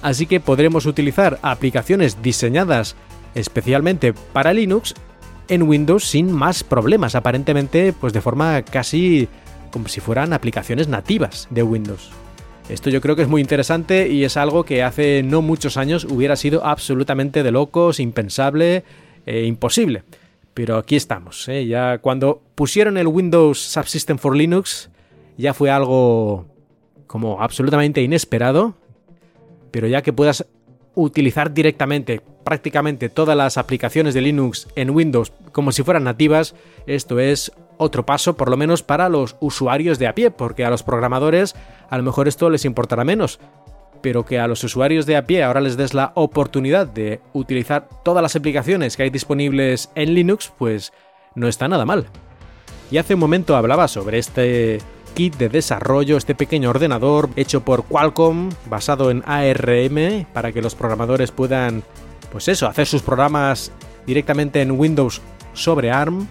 Así 0.00 0.24
que 0.24 0.40
podremos 0.40 0.86
utilizar 0.86 1.38
aplicaciones 1.42 2.22
diseñadas 2.22 2.96
especialmente 3.34 4.14
para 4.14 4.54
Linux 4.54 4.94
en 5.48 5.64
Windows 5.64 6.04
sin 6.04 6.32
más 6.32 6.64
problemas, 6.64 7.14
aparentemente, 7.14 7.92
pues 7.92 8.14
de 8.14 8.22
forma 8.22 8.62
casi 8.62 9.28
como 9.70 9.86
si 9.86 10.00
fueran 10.00 10.32
aplicaciones 10.32 10.88
nativas 10.88 11.46
de 11.50 11.62
Windows. 11.62 12.10
Esto 12.68 12.90
yo 12.90 13.00
creo 13.00 13.16
que 13.16 13.22
es 13.22 13.28
muy 13.28 13.40
interesante 13.40 14.08
y 14.08 14.24
es 14.24 14.36
algo 14.36 14.64
que 14.64 14.82
hace 14.82 15.22
no 15.22 15.40
muchos 15.40 15.78
años 15.78 16.04
hubiera 16.04 16.36
sido 16.36 16.66
absolutamente 16.66 17.42
de 17.42 17.50
locos, 17.50 17.98
impensable 17.98 18.84
e 19.24 19.44
imposible. 19.44 20.02
Pero 20.52 20.76
aquí 20.76 20.96
estamos. 20.96 21.48
¿eh? 21.48 21.66
Ya 21.66 21.98
cuando 21.98 22.42
pusieron 22.54 22.98
el 22.98 23.06
Windows 23.06 23.58
Subsystem 23.58 24.18
for 24.18 24.36
Linux, 24.36 24.90
ya 25.38 25.54
fue 25.54 25.70
algo 25.70 26.46
como 27.06 27.40
absolutamente 27.40 28.02
inesperado. 28.02 28.74
Pero 29.70 29.86
ya 29.86 30.02
que 30.02 30.12
puedas 30.12 30.44
utilizar 30.94 31.54
directamente 31.54 32.20
prácticamente 32.44 33.08
todas 33.08 33.36
las 33.36 33.56
aplicaciones 33.56 34.14
de 34.14 34.20
Linux 34.20 34.68
en 34.74 34.90
Windows 34.90 35.32
como 35.52 35.70
si 35.72 35.82
fueran 35.82 36.04
nativas, 36.04 36.54
esto 36.86 37.20
es 37.20 37.52
otro 37.78 38.04
paso, 38.04 38.36
por 38.36 38.50
lo 38.50 38.56
menos 38.56 38.82
para 38.82 39.08
los 39.08 39.36
usuarios 39.40 39.98
de 39.98 40.08
a 40.08 40.14
pie, 40.14 40.30
porque 40.30 40.64
a 40.64 40.70
los 40.70 40.82
programadores 40.82 41.54
a 41.88 41.96
lo 41.96 42.02
mejor 42.02 42.28
esto 42.28 42.50
les 42.50 42.64
importará 42.64 43.04
menos 43.04 43.40
pero 44.00 44.24
que 44.24 44.38
a 44.38 44.46
los 44.46 44.62
usuarios 44.64 45.06
de 45.06 45.16
a 45.16 45.26
pie 45.26 45.42
ahora 45.42 45.60
les 45.60 45.76
des 45.76 45.94
la 45.94 46.12
oportunidad 46.14 46.86
de 46.86 47.20
utilizar 47.32 47.88
todas 48.04 48.22
las 48.22 48.36
aplicaciones 48.36 48.96
que 48.96 49.02
hay 49.04 49.10
disponibles 49.10 49.90
en 49.94 50.14
Linux, 50.14 50.52
pues 50.56 50.92
no 51.34 51.48
está 51.48 51.68
nada 51.68 51.84
mal. 51.84 52.06
Y 52.90 52.98
hace 52.98 53.14
un 53.14 53.20
momento 53.20 53.56
hablaba 53.56 53.88
sobre 53.88 54.18
este 54.18 54.78
kit 55.14 55.36
de 55.36 55.48
desarrollo, 55.48 56.16
este 56.16 56.34
pequeño 56.34 56.70
ordenador 56.70 57.28
hecho 57.36 57.62
por 57.62 57.84
Qualcomm, 57.84 58.50
basado 58.66 59.10
en 59.10 59.22
ARM, 59.26 60.26
para 60.32 60.52
que 60.52 60.62
los 60.62 60.74
programadores 60.74 61.30
puedan, 61.30 61.82
pues 62.32 62.48
eso, 62.48 62.66
hacer 62.66 62.86
sus 62.86 63.02
programas 63.02 63.72
directamente 64.06 64.62
en 64.62 64.72
Windows 64.72 65.20
sobre 65.52 65.90
ARM. 65.90 66.28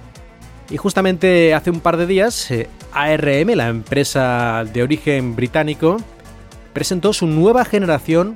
Y 0.70 0.78
justamente 0.78 1.54
hace 1.54 1.72
un 1.72 1.80
par 1.80 1.98
de 1.98 2.06
días, 2.06 2.52
eh, 2.52 2.68
ARM, 2.92 3.56
la 3.56 3.70
empresa 3.70 4.66
de 4.66 4.84
origen 4.84 5.36
británico, 5.36 5.98
presentó 6.74 7.14
su 7.14 7.26
nueva 7.26 7.64
generación 7.64 8.36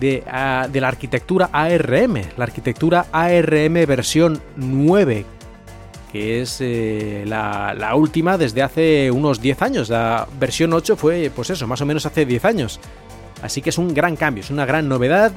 de, 0.00 0.22
ah, 0.30 0.68
la 0.72 0.88
arquitectura 0.88 1.48
ARM, 1.52 2.22
la 2.36 2.44
arquitectura 2.44 3.06
ARM 3.10 3.74
versión 3.86 4.40
9, 4.56 5.24
que 6.12 6.42
es 6.42 6.58
eh, 6.60 7.24
la, 7.26 7.74
la, 7.76 7.94
última 7.94 8.36
desde 8.38 8.62
hace 8.62 9.10
unos 9.10 9.40
10 9.40 9.62
años. 9.62 9.88
La 9.88 10.28
versión 10.38 10.72
8 10.72 10.96
fue, 10.96 11.32
pues 11.34 11.50
eso, 11.50 11.66
más 11.66 11.80
o 11.80 11.86
menos 11.86 12.06
hace 12.06 12.26
10 12.26 12.44
años. 12.44 12.80
Así 13.42 13.62
que 13.62 13.70
es 13.70 13.78
un 13.78 13.94
gran 13.94 14.14
cambio, 14.14 14.42
es 14.42 14.50
una 14.50 14.66
gran 14.66 14.88
novedad. 14.88 15.32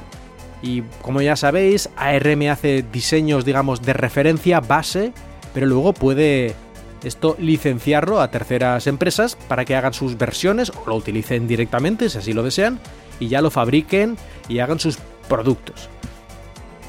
Y 0.62 0.82
como 1.00 1.20
ya 1.22 1.34
sabéis, 1.34 1.88
ARM 1.96 2.50
hace 2.50 2.84
diseños, 2.92 3.44
digamos, 3.44 3.82
de 3.82 3.94
referencia 3.94 4.60
base, 4.60 5.12
pero 5.52 5.66
luego 5.66 5.92
puede 5.92 6.54
esto 7.04 7.36
licenciarlo 7.38 8.20
a 8.20 8.30
terceras 8.30 8.86
empresas 8.86 9.36
para 9.48 9.64
que 9.64 9.74
hagan 9.74 9.92
sus 9.92 10.16
versiones 10.16 10.70
o 10.70 10.88
lo 10.88 10.96
utilicen 10.96 11.48
directamente 11.48 12.08
si 12.08 12.18
así 12.18 12.32
lo 12.32 12.42
desean 12.42 12.78
y 13.18 13.28
ya 13.28 13.40
lo 13.40 13.50
fabriquen 13.50 14.16
y 14.48 14.60
hagan 14.60 14.78
sus 14.78 14.98
productos. 15.28 15.88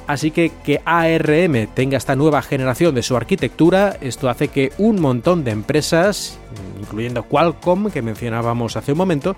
Así 0.05 0.31
que 0.31 0.51
que 0.63 0.81
ARM 0.83 1.67
tenga 1.73 1.97
esta 1.97 2.15
nueva 2.15 2.41
generación 2.41 2.93
de 2.93 3.03
su 3.03 3.15
arquitectura, 3.15 3.97
esto 4.01 4.29
hace 4.29 4.49
que 4.49 4.73
un 4.77 4.99
montón 4.99 5.43
de 5.45 5.51
empresas, 5.51 6.37
incluyendo 6.79 7.23
Qualcomm 7.23 7.89
que 7.89 8.01
mencionábamos 8.01 8.75
hace 8.75 8.91
un 8.91 8.97
momento, 8.97 9.37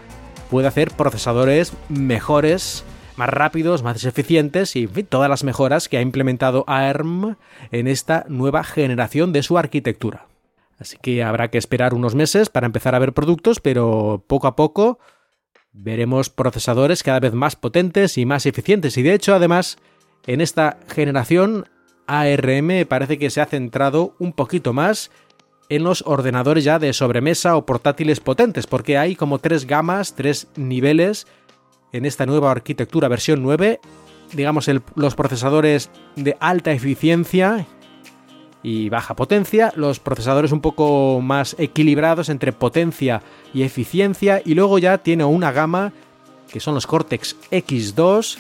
pueda 0.50 0.70
hacer 0.70 0.91
procesadores 0.91 1.74
mejores, 1.89 2.84
más 3.17 3.29
rápidos, 3.29 3.84
más 3.84 4.03
eficientes 4.03 4.75
y 4.75 4.88
todas 4.88 5.29
las 5.29 5.43
mejoras 5.43 5.89
que 5.89 5.98
ha 5.98 6.01
implementado 6.01 6.63
ARM 6.67 7.38
en 7.72 7.88
esta 7.88 8.25
nueva 8.27 8.63
generación 8.63 9.34
de 9.34 9.43
su 9.43 9.57
arquitectura. 9.57 10.27
Así 10.79 10.98
que 11.01 11.24
habrá 11.24 11.50
que 11.50 11.57
esperar 11.57 11.93
unos 11.93 12.15
meses 12.15 12.50
para 12.50 12.65
empezar 12.65 12.95
a 12.95 13.00
ver 13.00 13.13
productos, 13.13 13.60
pero 13.60 14.24
poco 14.27 14.48
a 14.48 14.55
poco 14.55 15.00
veremos 15.72 16.29
procesadores 16.29 17.03
cada 17.03 17.19
vez 17.19 17.34
más 17.34 17.55
potentes 17.55 18.17
y 18.17 18.25
más 18.25 18.45
eficientes. 18.45 18.98
Y 18.98 19.03
de 19.03 19.13
hecho, 19.13 19.36
además, 19.36 19.77
en 20.27 20.41
esta 20.41 20.77
generación 20.88 21.69
ARM 22.07 22.86
parece 22.88 23.17
que 23.17 23.29
se 23.29 23.41
ha 23.41 23.45
centrado 23.45 24.15
un 24.19 24.34
poquito 24.34 24.74
más 24.74 25.12
en 25.69 25.84
los 25.84 26.03
ordenadores 26.05 26.63
ya 26.63 26.77
de 26.77 26.93
sobremesa 26.93 27.55
o 27.55 27.65
portátiles 27.65 28.19
potentes, 28.19 28.67
porque 28.67 28.98
hay 28.98 29.15
como 29.15 29.39
tres 29.39 29.65
gamas, 29.65 30.13
tres 30.13 30.48
niveles 30.55 31.25
en 31.95 32.05
esta 32.05 32.25
nueva 32.25 32.51
arquitectura 32.51 33.07
versión 33.07 33.41
9. 33.41 33.79
Digamos, 34.33 34.69
los 34.95 35.15
procesadores 35.15 35.89
de 36.15 36.35
alta 36.39 36.71
eficiencia 36.71 37.65
y 38.61 38.89
baja 38.89 39.15
potencia, 39.15 39.71
los 39.75 39.99
procesadores 39.99 40.51
un 40.51 40.59
poco 40.59 41.21
más 41.21 41.55
equilibrados 41.59 42.29
entre 42.29 42.51
potencia 42.51 43.21
y 43.53 43.63
eficiencia 43.63 44.41
y 44.43 44.55
luego 44.55 44.79
ya 44.79 44.97
tiene 44.97 45.23
una 45.23 45.51
gama 45.51 45.93
que 46.51 46.59
son 46.59 46.73
los 46.73 46.87
Cortex 46.87 47.35
X2 47.51 48.39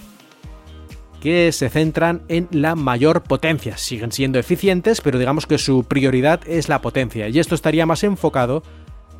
que 1.21 1.51
se 1.51 1.69
centran 1.69 2.23
en 2.27 2.47
la 2.51 2.75
mayor 2.75 3.23
potencia. 3.23 3.77
Siguen 3.77 4.11
siendo 4.11 4.37
eficientes, 4.37 5.01
pero 5.01 5.17
digamos 5.17 5.45
que 5.45 5.57
su 5.57 5.83
prioridad 5.83 6.41
es 6.47 6.69
la 6.69 6.81
potencia 6.81 7.29
y 7.29 7.39
esto 7.39 7.55
estaría 7.55 7.85
más 7.85 8.03
enfocado 8.03 8.63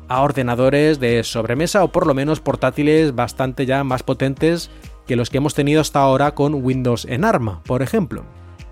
a 0.08 0.22
ordenadores 0.22 1.00
de 1.00 1.22
sobremesa 1.24 1.84
o 1.84 1.88
por 1.88 2.06
lo 2.06 2.14
menos 2.14 2.40
portátiles 2.40 3.14
bastante 3.14 3.66
ya 3.66 3.84
más 3.84 4.02
potentes 4.02 4.70
que 5.06 5.16
los 5.16 5.30
que 5.30 5.38
hemos 5.38 5.54
tenido 5.54 5.80
hasta 5.80 6.00
ahora 6.00 6.34
con 6.34 6.54
Windows 6.54 7.06
en 7.06 7.24
ARM, 7.24 7.62
por 7.62 7.82
ejemplo. 7.82 8.24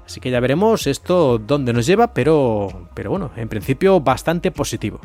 Así 0.05 0.21
que 0.21 0.31
ya 0.31 0.41
veremos 0.41 0.87
esto 0.87 1.39
dónde 1.39 1.73
nos 1.73 1.87
lleva, 1.87 2.13
pero, 2.13 2.89
pero 2.95 3.11
bueno, 3.11 3.31
en 3.37 3.49
principio 3.49 4.01
bastante 4.01 4.51
positivo. 4.51 5.01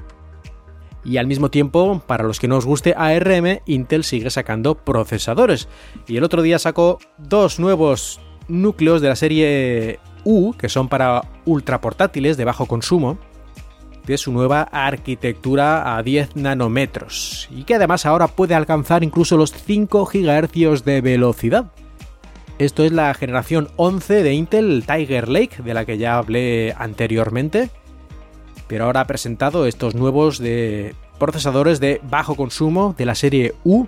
Y 1.06 1.18
al 1.18 1.28
mismo 1.28 1.50
tiempo, 1.50 2.02
para 2.06 2.26
los 2.26 2.40
que 2.40 2.50
no 2.50 2.58
os 2.58 2.66
guste 2.66 2.94
ARM, 2.98 3.62
Intel 3.66 4.04
sigue 4.04 4.30
sacando 4.30 4.76
procesadores. 4.76 5.70
Y 6.08 6.18
el 6.18 6.24
otro 6.26 6.42
día 6.42 6.60
sacó 6.60 7.00
dos 7.18 7.60
nuevos 7.60 8.20
núcleos 8.50 9.02
de 9.02 9.08
la 9.08 9.16
serie 9.16 10.00
U, 10.26 10.54
que 10.54 10.68
son 10.68 10.90
para 10.90 11.22
ultra 11.46 11.80
portátiles 11.80 12.36
de 12.36 12.46
bajo 12.46 12.66
consumo, 12.66 13.18
de 14.10 14.18
su 14.18 14.32
nueva 14.32 14.64
arquitectura 14.64 15.96
a 15.96 16.02
10 16.02 16.36
nanómetros, 16.36 17.48
y 17.52 17.64
que 17.64 17.76
además 17.76 18.08
ahora 18.08 18.28
puede 18.28 18.56
alcanzar 18.56 19.04
incluso 19.04 19.38
los 19.38 19.54
5 19.54 20.10
GHz 20.12 20.84
de 20.84 21.02
velocidad. 21.02 21.72
Esto 22.58 22.84
es 22.84 22.92
la 22.92 23.14
generación 23.14 23.70
11 23.76 24.24
de 24.24 24.34
Intel 24.34 24.84
Tiger 24.88 25.30
Lake, 25.30 25.62
de 25.64 25.74
la 25.76 25.86
que 25.86 26.00
ya 26.00 26.18
hablé 26.18 26.74
anteriormente. 26.76 27.70
Pero 28.68 28.86
ahora 28.86 29.02
ha 29.02 29.08
presentado 29.08 29.68
estos 29.68 29.94
nuevos 29.94 30.42
procesadores 31.20 31.80
de 31.80 32.02
bajo 32.10 32.36
consumo 32.36 32.96
de 32.98 33.06
la 33.06 33.14
serie 33.14 33.54
U 33.64 33.86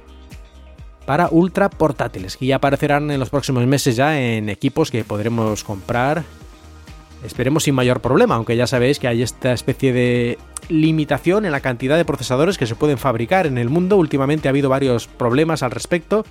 para 1.08 1.30
ultra 1.32 1.72
portátiles, 1.72 2.38
que 2.38 2.46
ya 2.46 2.58
aparecerán 2.58 3.10
en 3.10 3.20
los 3.20 3.32
próximos 3.32 3.66
meses 3.66 3.96
ya 3.96 4.22
en 4.22 4.50
equipos 4.50 4.92
que 4.92 5.04
podremos 5.04 5.64
comprar 5.64 6.24
Esperemos 7.24 7.64
sin 7.64 7.76
mayor 7.76 8.02
problema, 8.02 8.36
aunque 8.36 8.58
ya 8.58 8.68
sabéis 8.68 9.00
que 9.00 9.08
hay 9.08 9.22
esta 9.22 9.54
especie 9.54 9.94
de 9.94 10.40
limitación 10.70 11.46
en 11.46 11.52
la 11.52 11.60
cantidad 11.60 11.98
de 11.98 12.06
procesadores 12.06 12.58
que 12.58 12.66
se 12.66 12.76
pueden 12.76 12.98
fabricar 12.98 13.46
en 13.46 13.58
el 13.58 13.70
mundo. 13.70 13.98
Últimamente 13.98 14.48
ha 14.48 14.52
habido 14.52 14.70
varios 14.70 15.08
problemas 15.08 15.64
al 15.64 15.72
respecto 15.72 16.26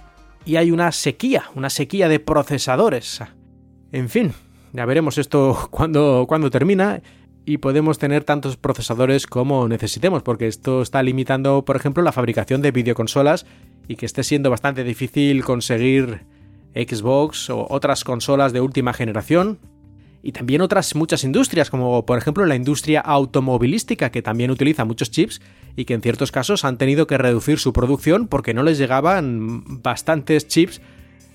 y 0.44 0.56
hay 0.56 0.70
una 0.70 0.90
sequía, 0.92 1.44
una 1.54 1.70
sequía 1.70 2.09
de 2.09 2.18
procesadores. 2.18 3.23
En 3.92 4.09
fin, 4.09 4.32
ya 4.73 4.85
veremos 4.85 5.18
esto 5.18 5.56
cuando, 5.70 6.25
cuando 6.28 6.50
termina 6.50 7.02
y 7.44 7.59
podemos 7.59 7.99
tener 7.99 8.25
tantos 8.25 8.56
procesadores 8.56 9.26
como 9.26 9.66
necesitemos, 9.68 10.23
porque 10.23 10.47
esto 10.47 10.82
está 10.82 11.02
limitando, 11.02 11.64
por 11.64 11.76
ejemplo, 11.76 12.02
la 12.02 12.12
fabricación 12.12 12.62
de 12.62 12.70
videoconsolas 12.70 13.47
y 13.88 13.97
que 13.97 14.06
esté 14.06 14.23
siendo 14.23 14.50
bastante 14.50 14.85
difícil 14.85 15.44
conseguir 15.44 16.26
Xbox 16.75 17.50
o 17.50 17.66
otras 17.68 18.04
consolas 18.04 18.52
de 18.52 18.61
última 18.61 18.92
generación. 18.92 19.59
Y 20.23 20.33
también 20.33 20.61
otras 20.61 20.95
muchas 20.95 21.25
industrias, 21.25 21.71
como 21.71 22.05
por 22.05 22.19
ejemplo 22.19 22.45
la 22.45 22.57
industria 22.57 23.00
automovilística, 23.00 24.11
que 24.11 24.23
también 24.23 24.50
utiliza 24.50 24.85
muchos 24.85 25.11
chips 25.11 25.41
y 25.77 25.85
que 25.85 25.95
en 25.95 26.03
ciertos 26.03 26.31
casos 26.31 26.65
han 26.65 26.77
tenido 26.77 27.07
que 27.07 27.19
reducir 27.19 27.59
su 27.59 27.73
producción 27.73 28.29
porque 28.29 28.53
no 28.53 28.62
les 28.62 28.79
llegaban 28.79 29.83
bastantes 29.83 30.47
chips 30.47 30.81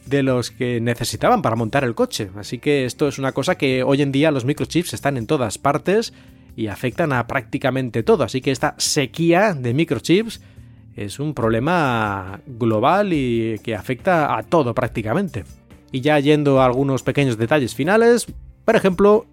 de 0.05 0.21
los 0.21 0.51
que 0.51 0.79
necesitaban 0.81 1.41
para 1.41 1.55
montar 1.55 1.83
el 1.83 1.95
coche. 1.95 2.29
Así 2.35 2.59
que 2.59 2.85
esto 2.85 3.07
es 3.07 3.17
una 3.17 3.31
cosa 3.31 3.55
que 3.55 3.83
hoy 3.83 4.01
en 4.01 4.11
día 4.11 4.31
los 4.31 4.45
microchips 4.45 4.93
están 4.93 5.17
en 5.17 5.25
todas 5.25 5.57
partes 5.57 6.13
y 6.55 6.67
afectan 6.67 7.11
a 7.11 7.27
prácticamente 7.27 8.03
todo. 8.03 8.23
Así 8.23 8.41
que 8.41 8.51
esta 8.51 8.75
sequía 8.77 9.53
de 9.53 9.73
microchips 9.73 10.41
es 10.95 11.19
un 11.19 11.33
problema 11.33 12.39
global 12.45 13.13
y 13.13 13.59
que 13.63 13.75
afecta 13.75 14.37
a 14.37 14.43
todo 14.43 14.73
prácticamente. 14.73 15.43
Y 15.91 16.01
ya 16.01 16.19
yendo 16.19 16.61
a 16.61 16.65
algunos 16.65 17.03
pequeños 17.03 17.37
detalles 17.37 17.75
finales, 17.75 18.27
por 18.65 18.75
ejemplo, 18.75 19.27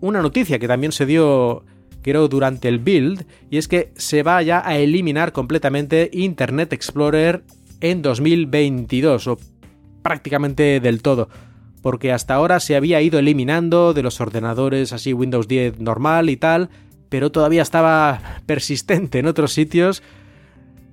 una 0.00 0.22
noticia 0.22 0.58
que 0.58 0.68
también 0.68 0.92
se 0.92 1.06
dio 1.06 1.64
creo 2.02 2.28
durante 2.28 2.68
el 2.68 2.78
build 2.78 3.26
y 3.50 3.58
es 3.58 3.66
que 3.66 3.92
se 3.96 4.22
va 4.22 4.40
ya 4.40 4.62
a 4.64 4.78
eliminar 4.78 5.32
completamente 5.32 6.08
Internet 6.12 6.72
Explorer 6.72 7.42
en 7.80 8.00
2022 8.00 9.26
o 9.26 9.38
prácticamente 10.02 10.78
del 10.78 11.02
todo, 11.02 11.28
porque 11.82 12.12
hasta 12.12 12.34
ahora 12.34 12.60
se 12.60 12.76
había 12.76 13.02
ido 13.02 13.18
eliminando 13.18 13.92
de 13.92 14.04
los 14.04 14.20
ordenadores 14.20 14.92
así 14.92 15.12
Windows 15.12 15.48
10 15.48 15.80
normal 15.80 16.30
y 16.30 16.36
tal, 16.36 16.70
pero 17.08 17.32
todavía 17.32 17.62
estaba 17.62 18.20
persistente 18.46 19.18
en 19.18 19.26
otros 19.26 19.52
sitios. 19.52 20.02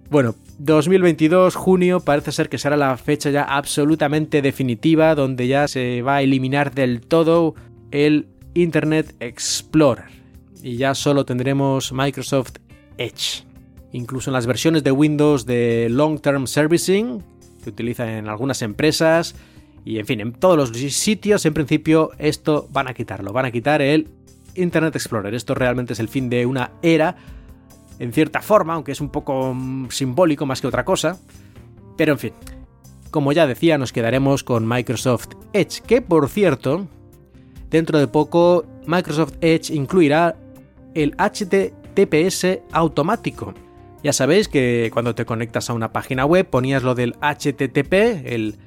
Bueno, 0.10 0.36
2022, 0.58 1.56
junio, 1.56 2.00
parece 2.00 2.32
ser 2.32 2.50
que 2.50 2.58
será 2.58 2.76
la 2.76 2.98
fecha 2.98 3.30
ya 3.30 3.44
absolutamente 3.44 4.42
definitiva 4.42 5.14
donde 5.14 5.48
ya 5.48 5.68
se 5.68 6.02
va 6.02 6.16
a 6.16 6.22
eliminar 6.24 6.74
del 6.74 7.02
todo 7.02 7.54
el 7.94 8.28
Internet 8.56 9.16
Explorer. 9.22 10.06
Y 10.62 10.76
ya 10.76 10.96
solo 10.96 11.26
tendremos 11.26 11.94
Microsoft 11.94 12.56
Edge. 12.98 13.46
Incluso 13.94 14.30
en 14.30 14.34
las 14.34 14.48
versiones 14.48 14.84
de 14.84 14.92
Windows 14.92 15.46
de 15.46 15.88
Long 15.90 16.20
Term 16.20 16.48
Servicing, 16.48 17.24
que 17.64 17.70
utilizan 17.70 18.10
en 18.10 18.28
algunas 18.28 18.62
empresas 18.62 19.36
y 19.86 20.00
en 20.00 20.06
fin, 20.06 20.22
en 20.22 20.34
todos 20.34 20.58
los 20.58 20.70
sitios, 20.94 21.46
en 21.46 21.54
principio, 21.54 22.12
esto 22.18 22.68
van 22.72 22.88
a 22.88 22.94
quitarlo, 22.94 23.34
van 23.34 23.46
a 23.46 23.52
quitar 23.52 23.82
el 23.82 24.08
Internet 24.56 24.96
Explorer. 24.96 25.34
Esto 25.36 25.56
realmente 25.56 25.94
es 25.94 26.00
el 26.00 26.08
fin 26.08 26.30
de 26.30 26.46
una 26.46 26.72
era, 26.82 27.16
en 28.00 28.14
cierta 28.14 28.42
forma, 28.42 28.74
aunque 28.74 28.94
es 28.94 29.02
un 29.02 29.10
poco 29.10 29.54
mm, 29.54 29.90
simbólico 29.90 30.46
más 30.46 30.62
que 30.62 30.68
otra 30.68 30.86
cosa. 30.86 31.20
Pero 31.98 32.14
en 32.14 32.20
fin, 32.20 32.34
como 33.12 33.34
ya 33.34 33.46
decía, 33.46 33.78
nos 33.78 33.92
quedaremos 33.92 34.44
con 34.44 34.68
Microsoft 34.68 35.28
Edge, 35.52 35.82
que 35.86 36.02
por 36.02 36.30
cierto, 36.30 36.88
dentro 37.74 37.98
de 37.98 38.08
poco 38.08 38.66
Microsoft 38.86 39.34
Edge 39.42 39.74
incluirá 39.74 40.36
el 40.94 41.16
HTTPS 41.18 42.60
automático. 42.72 43.56
Ya 44.04 44.14
sabéis 44.14 44.48
que 44.48 44.92
cuando 44.94 45.16
te 45.16 45.26
conectas 45.26 45.72
a 45.72 45.74
una 45.74 45.92
página 45.92 46.24
web 46.26 46.48
ponías 46.48 46.84
lo 46.84 46.94
del 46.94 47.16
HTTP, 47.20 47.94
el 48.26 48.58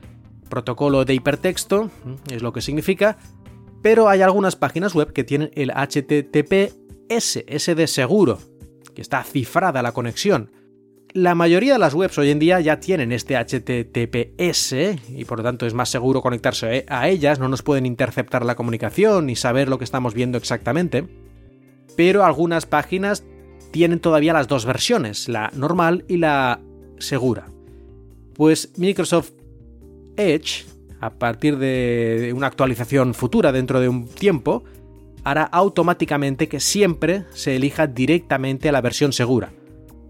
protocolo 0.51 1.05
de 1.05 1.15
hipertexto, 1.15 1.89
es 2.33 2.43
lo 2.43 2.53
que 2.53 2.61
significa, 2.61 3.17
pero 3.81 4.09
hay 4.09 4.23
algunas 4.23 4.57
páginas 4.57 4.93
web 4.93 5.13
que 5.13 5.23
tienen 5.23 5.51
el 5.55 5.71
HTTPS, 5.71 7.45
ese 7.47 7.75
de 7.77 7.87
seguro, 7.87 8.39
que 8.93 9.03
está 9.03 9.23
cifrada 9.23 9.83
la 9.83 9.93
conexión. 9.93 10.51
La 11.17 11.35
mayoría 11.35 11.73
de 11.73 11.79
las 11.79 11.95
webs 11.95 12.19
hoy 12.19 12.29
en 12.29 12.39
día 12.39 12.61
ya 12.61 12.79
tienen 12.79 13.11
este 13.11 13.37
HTTPS 13.37 14.75
y 15.09 15.25
por 15.25 15.39
lo 15.39 15.45
tanto 15.45 15.65
es 15.65 15.73
más 15.73 15.89
seguro 15.89 16.21
conectarse 16.21 16.85
a 16.91 17.09
ellas, 17.09 17.39
no 17.39 17.49
nos 17.49 17.63
pueden 17.63 17.87
interceptar 17.87 18.45
la 18.45 18.55
comunicación 18.55 19.25
ni 19.25 19.35
saber 19.35 19.71
lo 19.71 19.79
que 19.79 19.85
estamos 19.85 20.13
viendo 20.13 20.37
exactamente. 20.37 21.09
Pero 21.97 22.23
algunas 22.23 22.67
páginas 22.67 23.25
tienen 23.71 24.01
todavía 24.01 24.35
las 24.35 24.47
dos 24.47 24.67
versiones, 24.67 25.31
la 25.31 25.51
normal 25.55 26.05
y 26.07 26.19
la 26.19 26.61
segura. 26.99 27.47
Pues 28.35 28.75
Microsoft 28.77 29.31
Edge, 30.19 30.67
a 31.01 31.15
partir 31.15 31.57
de 31.57 32.35
una 32.37 32.49
actualización 32.49 33.15
futura 33.15 33.53
dentro 33.53 33.81
de 33.81 33.89
un 33.89 34.07
tiempo, 34.07 34.65
hará 35.25 35.45
automáticamente 35.45 36.47
que 36.47 36.61
siempre 36.61 37.25
se 37.33 37.57
elija 37.57 37.87
directamente 37.87 38.69
a 38.69 38.73
la 38.73 38.83
versión 38.83 39.15
segura. 39.15 39.51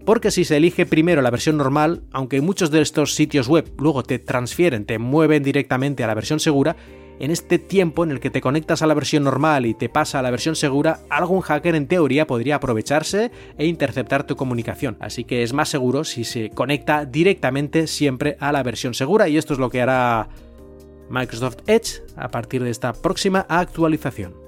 Porque 0.07 0.31
si 0.31 0.45
se 0.45 0.55
elige 0.55 0.85
primero 0.85 1.21
la 1.21 1.31
versión 1.31 1.57
normal, 1.57 2.03
aunque 2.13 2.39
muchos 2.39 2.71
de 2.71 2.81
estos 2.81 3.13
sitios 3.13 3.49
web 3.49 3.69
luego 3.77 4.03
te 4.03 4.19
transfieren, 4.19 4.85
te 4.85 4.99
mueven 4.99 5.43
directamente 5.43 6.01
a 6.01 6.07
la 6.07 6.13
versión 6.13 6.39
segura, 6.39 6.77
en 7.19 7.29
este 7.29 7.59
tiempo 7.59 8.05
en 8.05 8.11
el 8.11 8.21
que 8.21 8.29
te 8.29 8.39
conectas 8.39 8.81
a 8.81 8.87
la 8.87 8.93
versión 8.93 9.25
normal 9.25 9.65
y 9.65 9.73
te 9.73 9.89
pasa 9.89 10.19
a 10.19 10.21
la 10.21 10.31
versión 10.31 10.55
segura, 10.55 11.01
algún 11.09 11.41
hacker 11.41 11.75
en 11.75 11.89
teoría 11.89 12.25
podría 12.25 12.55
aprovecharse 12.55 13.31
e 13.57 13.65
interceptar 13.65 14.25
tu 14.25 14.37
comunicación. 14.37 14.95
Así 15.01 15.25
que 15.25 15.43
es 15.43 15.51
más 15.51 15.67
seguro 15.67 16.05
si 16.05 16.23
se 16.23 16.51
conecta 16.51 17.03
directamente 17.03 17.85
siempre 17.85 18.37
a 18.39 18.53
la 18.53 18.63
versión 18.63 18.93
segura 18.93 19.27
y 19.27 19.35
esto 19.35 19.51
es 19.51 19.59
lo 19.59 19.69
que 19.69 19.81
hará 19.81 20.29
Microsoft 21.09 21.57
Edge 21.67 22.01
a 22.15 22.29
partir 22.29 22.63
de 22.63 22.69
esta 22.69 22.93
próxima 22.93 23.45
actualización. 23.49 24.46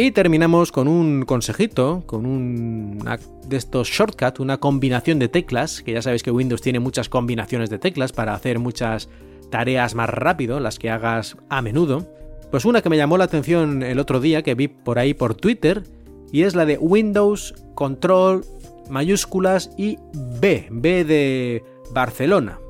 Y 0.00 0.12
terminamos 0.12 0.70
con 0.70 0.86
un 0.86 1.24
consejito, 1.24 2.04
con 2.06 2.24
un 2.24 3.02
de 3.48 3.56
estos 3.56 3.88
shortcuts, 3.88 4.38
una 4.38 4.58
combinación 4.58 5.18
de 5.18 5.26
teclas, 5.26 5.82
que 5.82 5.90
ya 5.90 6.02
sabéis 6.02 6.22
que 6.22 6.30
Windows 6.30 6.62
tiene 6.62 6.78
muchas 6.78 7.08
combinaciones 7.08 7.68
de 7.68 7.80
teclas 7.80 8.12
para 8.12 8.32
hacer 8.32 8.60
muchas 8.60 9.08
tareas 9.50 9.96
más 9.96 10.08
rápido, 10.08 10.60
las 10.60 10.78
que 10.78 10.88
hagas 10.88 11.36
a 11.48 11.62
menudo, 11.62 12.06
pues 12.52 12.64
una 12.64 12.80
que 12.80 12.90
me 12.90 12.96
llamó 12.96 13.18
la 13.18 13.24
atención 13.24 13.82
el 13.82 13.98
otro 13.98 14.20
día, 14.20 14.44
que 14.44 14.54
vi 14.54 14.68
por 14.68 15.00
ahí 15.00 15.14
por 15.14 15.34
Twitter, 15.34 15.82
y 16.30 16.42
es 16.44 16.54
la 16.54 16.64
de 16.64 16.78
Windows, 16.78 17.56
Control, 17.74 18.44
mayúsculas 18.88 19.72
y 19.76 19.98
B, 20.40 20.68
B 20.70 21.02
de 21.02 21.64
Barcelona. 21.92 22.60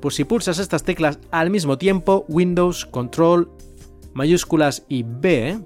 Pues 0.00 0.16
si 0.16 0.24
pulsas 0.24 0.58
estas 0.58 0.82
teclas 0.82 1.20
al 1.30 1.50
mismo 1.50 1.78
tiempo, 1.78 2.24
Windows, 2.26 2.84
Control, 2.84 3.48
mayúsculas 4.12 4.84
y 4.88 5.04
B, 5.06 5.60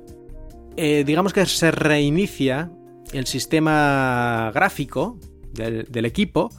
eh, 0.76 1.04
digamos 1.04 1.32
que 1.32 1.46
se 1.46 1.70
reinicia 1.70 2.70
el 3.12 3.26
sistema 3.26 4.50
gráfico 4.54 5.18
del, 5.52 5.86
del 5.90 6.04
equipo 6.04 6.50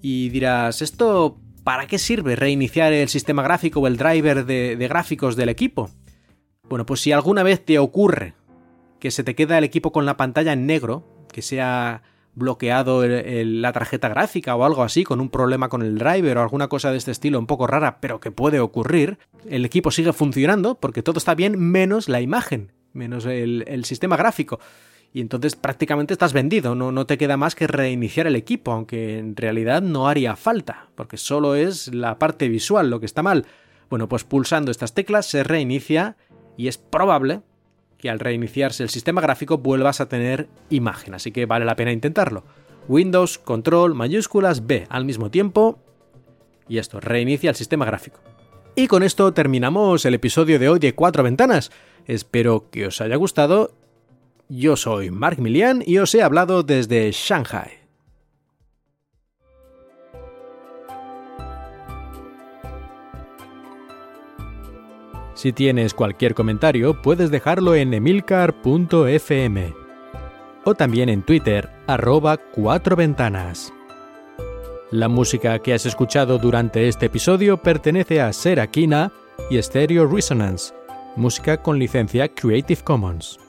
y 0.00 0.28
dirás, 0.30 0.82
¿esto 0.82 1.38
¿Para 1.64 1.86
qué 1.86 1.98
sirve 1.98 2.34
reiniciar 2.34 2.92
el 2.92 3.08
sistema 3.08 3.42
gráfico 3.42 3.80
o 3.80 3.86
el 3.86 3.96
driver 3.96 4.44
de, 4.44 4.74
gráficos 4.88 5.36
del 5.36 5.48
equipo? 5.48 5.90
Bueno, 6.68 6.84
pues 6.86 7.00
si 7.00 7.12
alguna 7.12 7.44
vez 7.44 7.64
te 7.64 7.78
ocurre 7.78 8.34
que 8.98 9.10
se 9.10 9.22
te 9.22 9.34
queda 9.34 9.58
el 9.58 9.64
equipo 9.64 9.92
con 9.92 10.04
la 10.04 10.16
pantalla 10.16 10.52
en 10.52 10.66
negro, 10.66 11.04
que 11.30 11.42
se 11.42 11.60
ha 11.60 12.02
bloqueado 12.34 13.04
la 13.06 13.72
tarjeta 13.72 14.08
gráfica 14.08 14.56
o 14.56 14.64
algo 14.64 14.82
así, 14.82 15.04
con 15.04 15.20
un 15.20 15.28
problema 15.28 15.68
con 15.68 15.82
el 15.82 15.98
driver 15.98 16.38
o 16.38 16.42
alguna 16.42 16.68
cosa 16.68 16.90
de 16.90 16.98
este 16.98 17.10
estilo 17.12 17.38
un 17.38 17.46
poco 17.46 17.66
rara, 17.66 18.00
pero 18.00 18.20
que 18.20 18.30
puede 18.32 18.58
ocurrir, 18.58 19.18
el 19.48 19.64
equipo 19.64 19.90
sigue 19.90 20.12
funcionando 20.12 20.80
porque 20.80 21.02
todo 21.02 21.18
está 21.18 21.34
bien 21.34 21.58
menos 21.60 22.08
la 22.08 22.20
imagen, 22.20 22.72
menos 22.92 23.26
el 23.26 23.84
sistema 23.84 24.16
gráfico 24.16 24.58
y 25.14 25.20
entonces 25.20 25.56
prácticamente 25.56 26.14
estás 26.14 26.32
vendido, 26.32 26.74
no, 26.74 26.90
no 26.90 27.06
te 27.06 27.18
queda 27.18 27.36
más 27.36 27.54
que 27.54 27.66
reiniciar 27.66 28.26
el 28.26 28.36
equipo, 28.36 28.72
aunque 28.72 29.18
en 29.18 29.36
realidad 29.36 29.82
no 29.82 30.08
haría 30.08 30.36
falta, 30.36 30.88
porque 30.94 31.18
solo 31.18 31.54
es 31.54 31.92
la 31.92 32.18
parte 32.18 32.48
visual 32.48 32.88
lo 32.88 32.98
que 32.98 33.06
está 33.06 33.22
mal. 33.22 33.46
Bueno, 33.90 34.08
pues 34.08 34.24
pulsando 34.24 34.70
estas 34.70 34.94
teclas 34.94 35.26
se 35.26 35.44
reinicia 35.44 36.16
y 36.56 36.68
es 36.68 36.78
probable 36.78 37.42
que 37.98 38.08
al 38.08 38.20
reiniciarse 38.20 38.82
el 38.82 38.88
sistema 38.88 39.20
gráfico 39.20 39.58
vuelvas 39.58 40.00
a 40.00 40.08
tener 40.08 40.48
imagen, 40.70 41.14
así 41.14 41.30
que 41.30 41.44
vale 41.44 41.66
la 41.66 41.76
pena 41.76 41.92
intentarlo. 41.92 42.44
Windows, 42.88 43.38
Control, 43.38 43.94
mayúsculas, 43.94 44.66
B 44.66 44.86
al 44.88 45.04
mismo 45.04 45.30
tiempo 45.30 45.78
y 46.68 46.78
esto, 46.78 47.00
reinicia 47.00 47.50
el 47.50 47.56
sistema 47.56 47.84
gráfico. 47.84 48.20
Y 48.74 48.86
con 48.86 49.02
esto 49.02 49.32
terminamos 49.32 50.04
el 50.06 50.14
episodio 50.14 50.58
de 50.58 50.68
hoy 50.68 50.78
de 50.78 50.94
Cuatro 50.94 51.22
Ventanas. 51.22 51.70
Espero 52.06 52.70
que 52.70 52.86
os 52.86 53.00
haya 53.00 53.16
gustado 53.16 53.70
yo 54.54 54.76
soy 54.76 55.10
Mark 55.10 55.40
Milian 55.40 55.82
y 55.86 55.96
os 55.96 56.14
he 56.14 56.22
hablado 56.22 56.62
desde 56.62 57.10
Shanghai. 57.10 57.70
Si 65.34 65.52
tienes 65.52 65.94
cualquier 65.94 66.34
comentario, 66.34 67.00
puedes 67.00 67.30
dejarlo 67.30 67.74
en 67.74 67.94
emilcar.fm 67.94 69.74
o 70.64 70.74
también 70.74 71.08
en 71.08 71.22
Twitter, 71.22 71.70
arroba 71.86 72.36
cuatro 72.36 72.94
ventanas. 72.94 73.72
La 74.92 75.08
música 75.08 75.58
que 75.60 75.72
has 75.72 75.86
escuchado 75.86 76.36
durante 76.36 76.86
este 76.86 77.06
episodio 77.06 77.56
pertenece 77.56 78.20
a 78.20 78.30
Serakina 78.30 79.10
y 79.48 79.60
Stereo 79.62 80.06
Resonance, 80.06 80.74
música 81.16 81.56
con 81.56 81.78
licencia 81.78 82.28
Creative 82.28 82.82
Commons. 82.82 83.40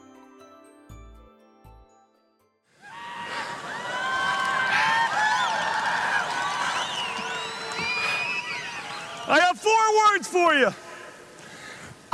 I 9.28 9.40
have 9.42 9.60
four 9.60 9.74
words 10.14 10.30
for 10.30 10.54
you. 10.54 10.70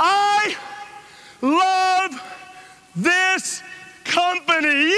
I 0.00 0.56
love 1.40 2.20
this 2.96 3.62
company. 4.04 4.90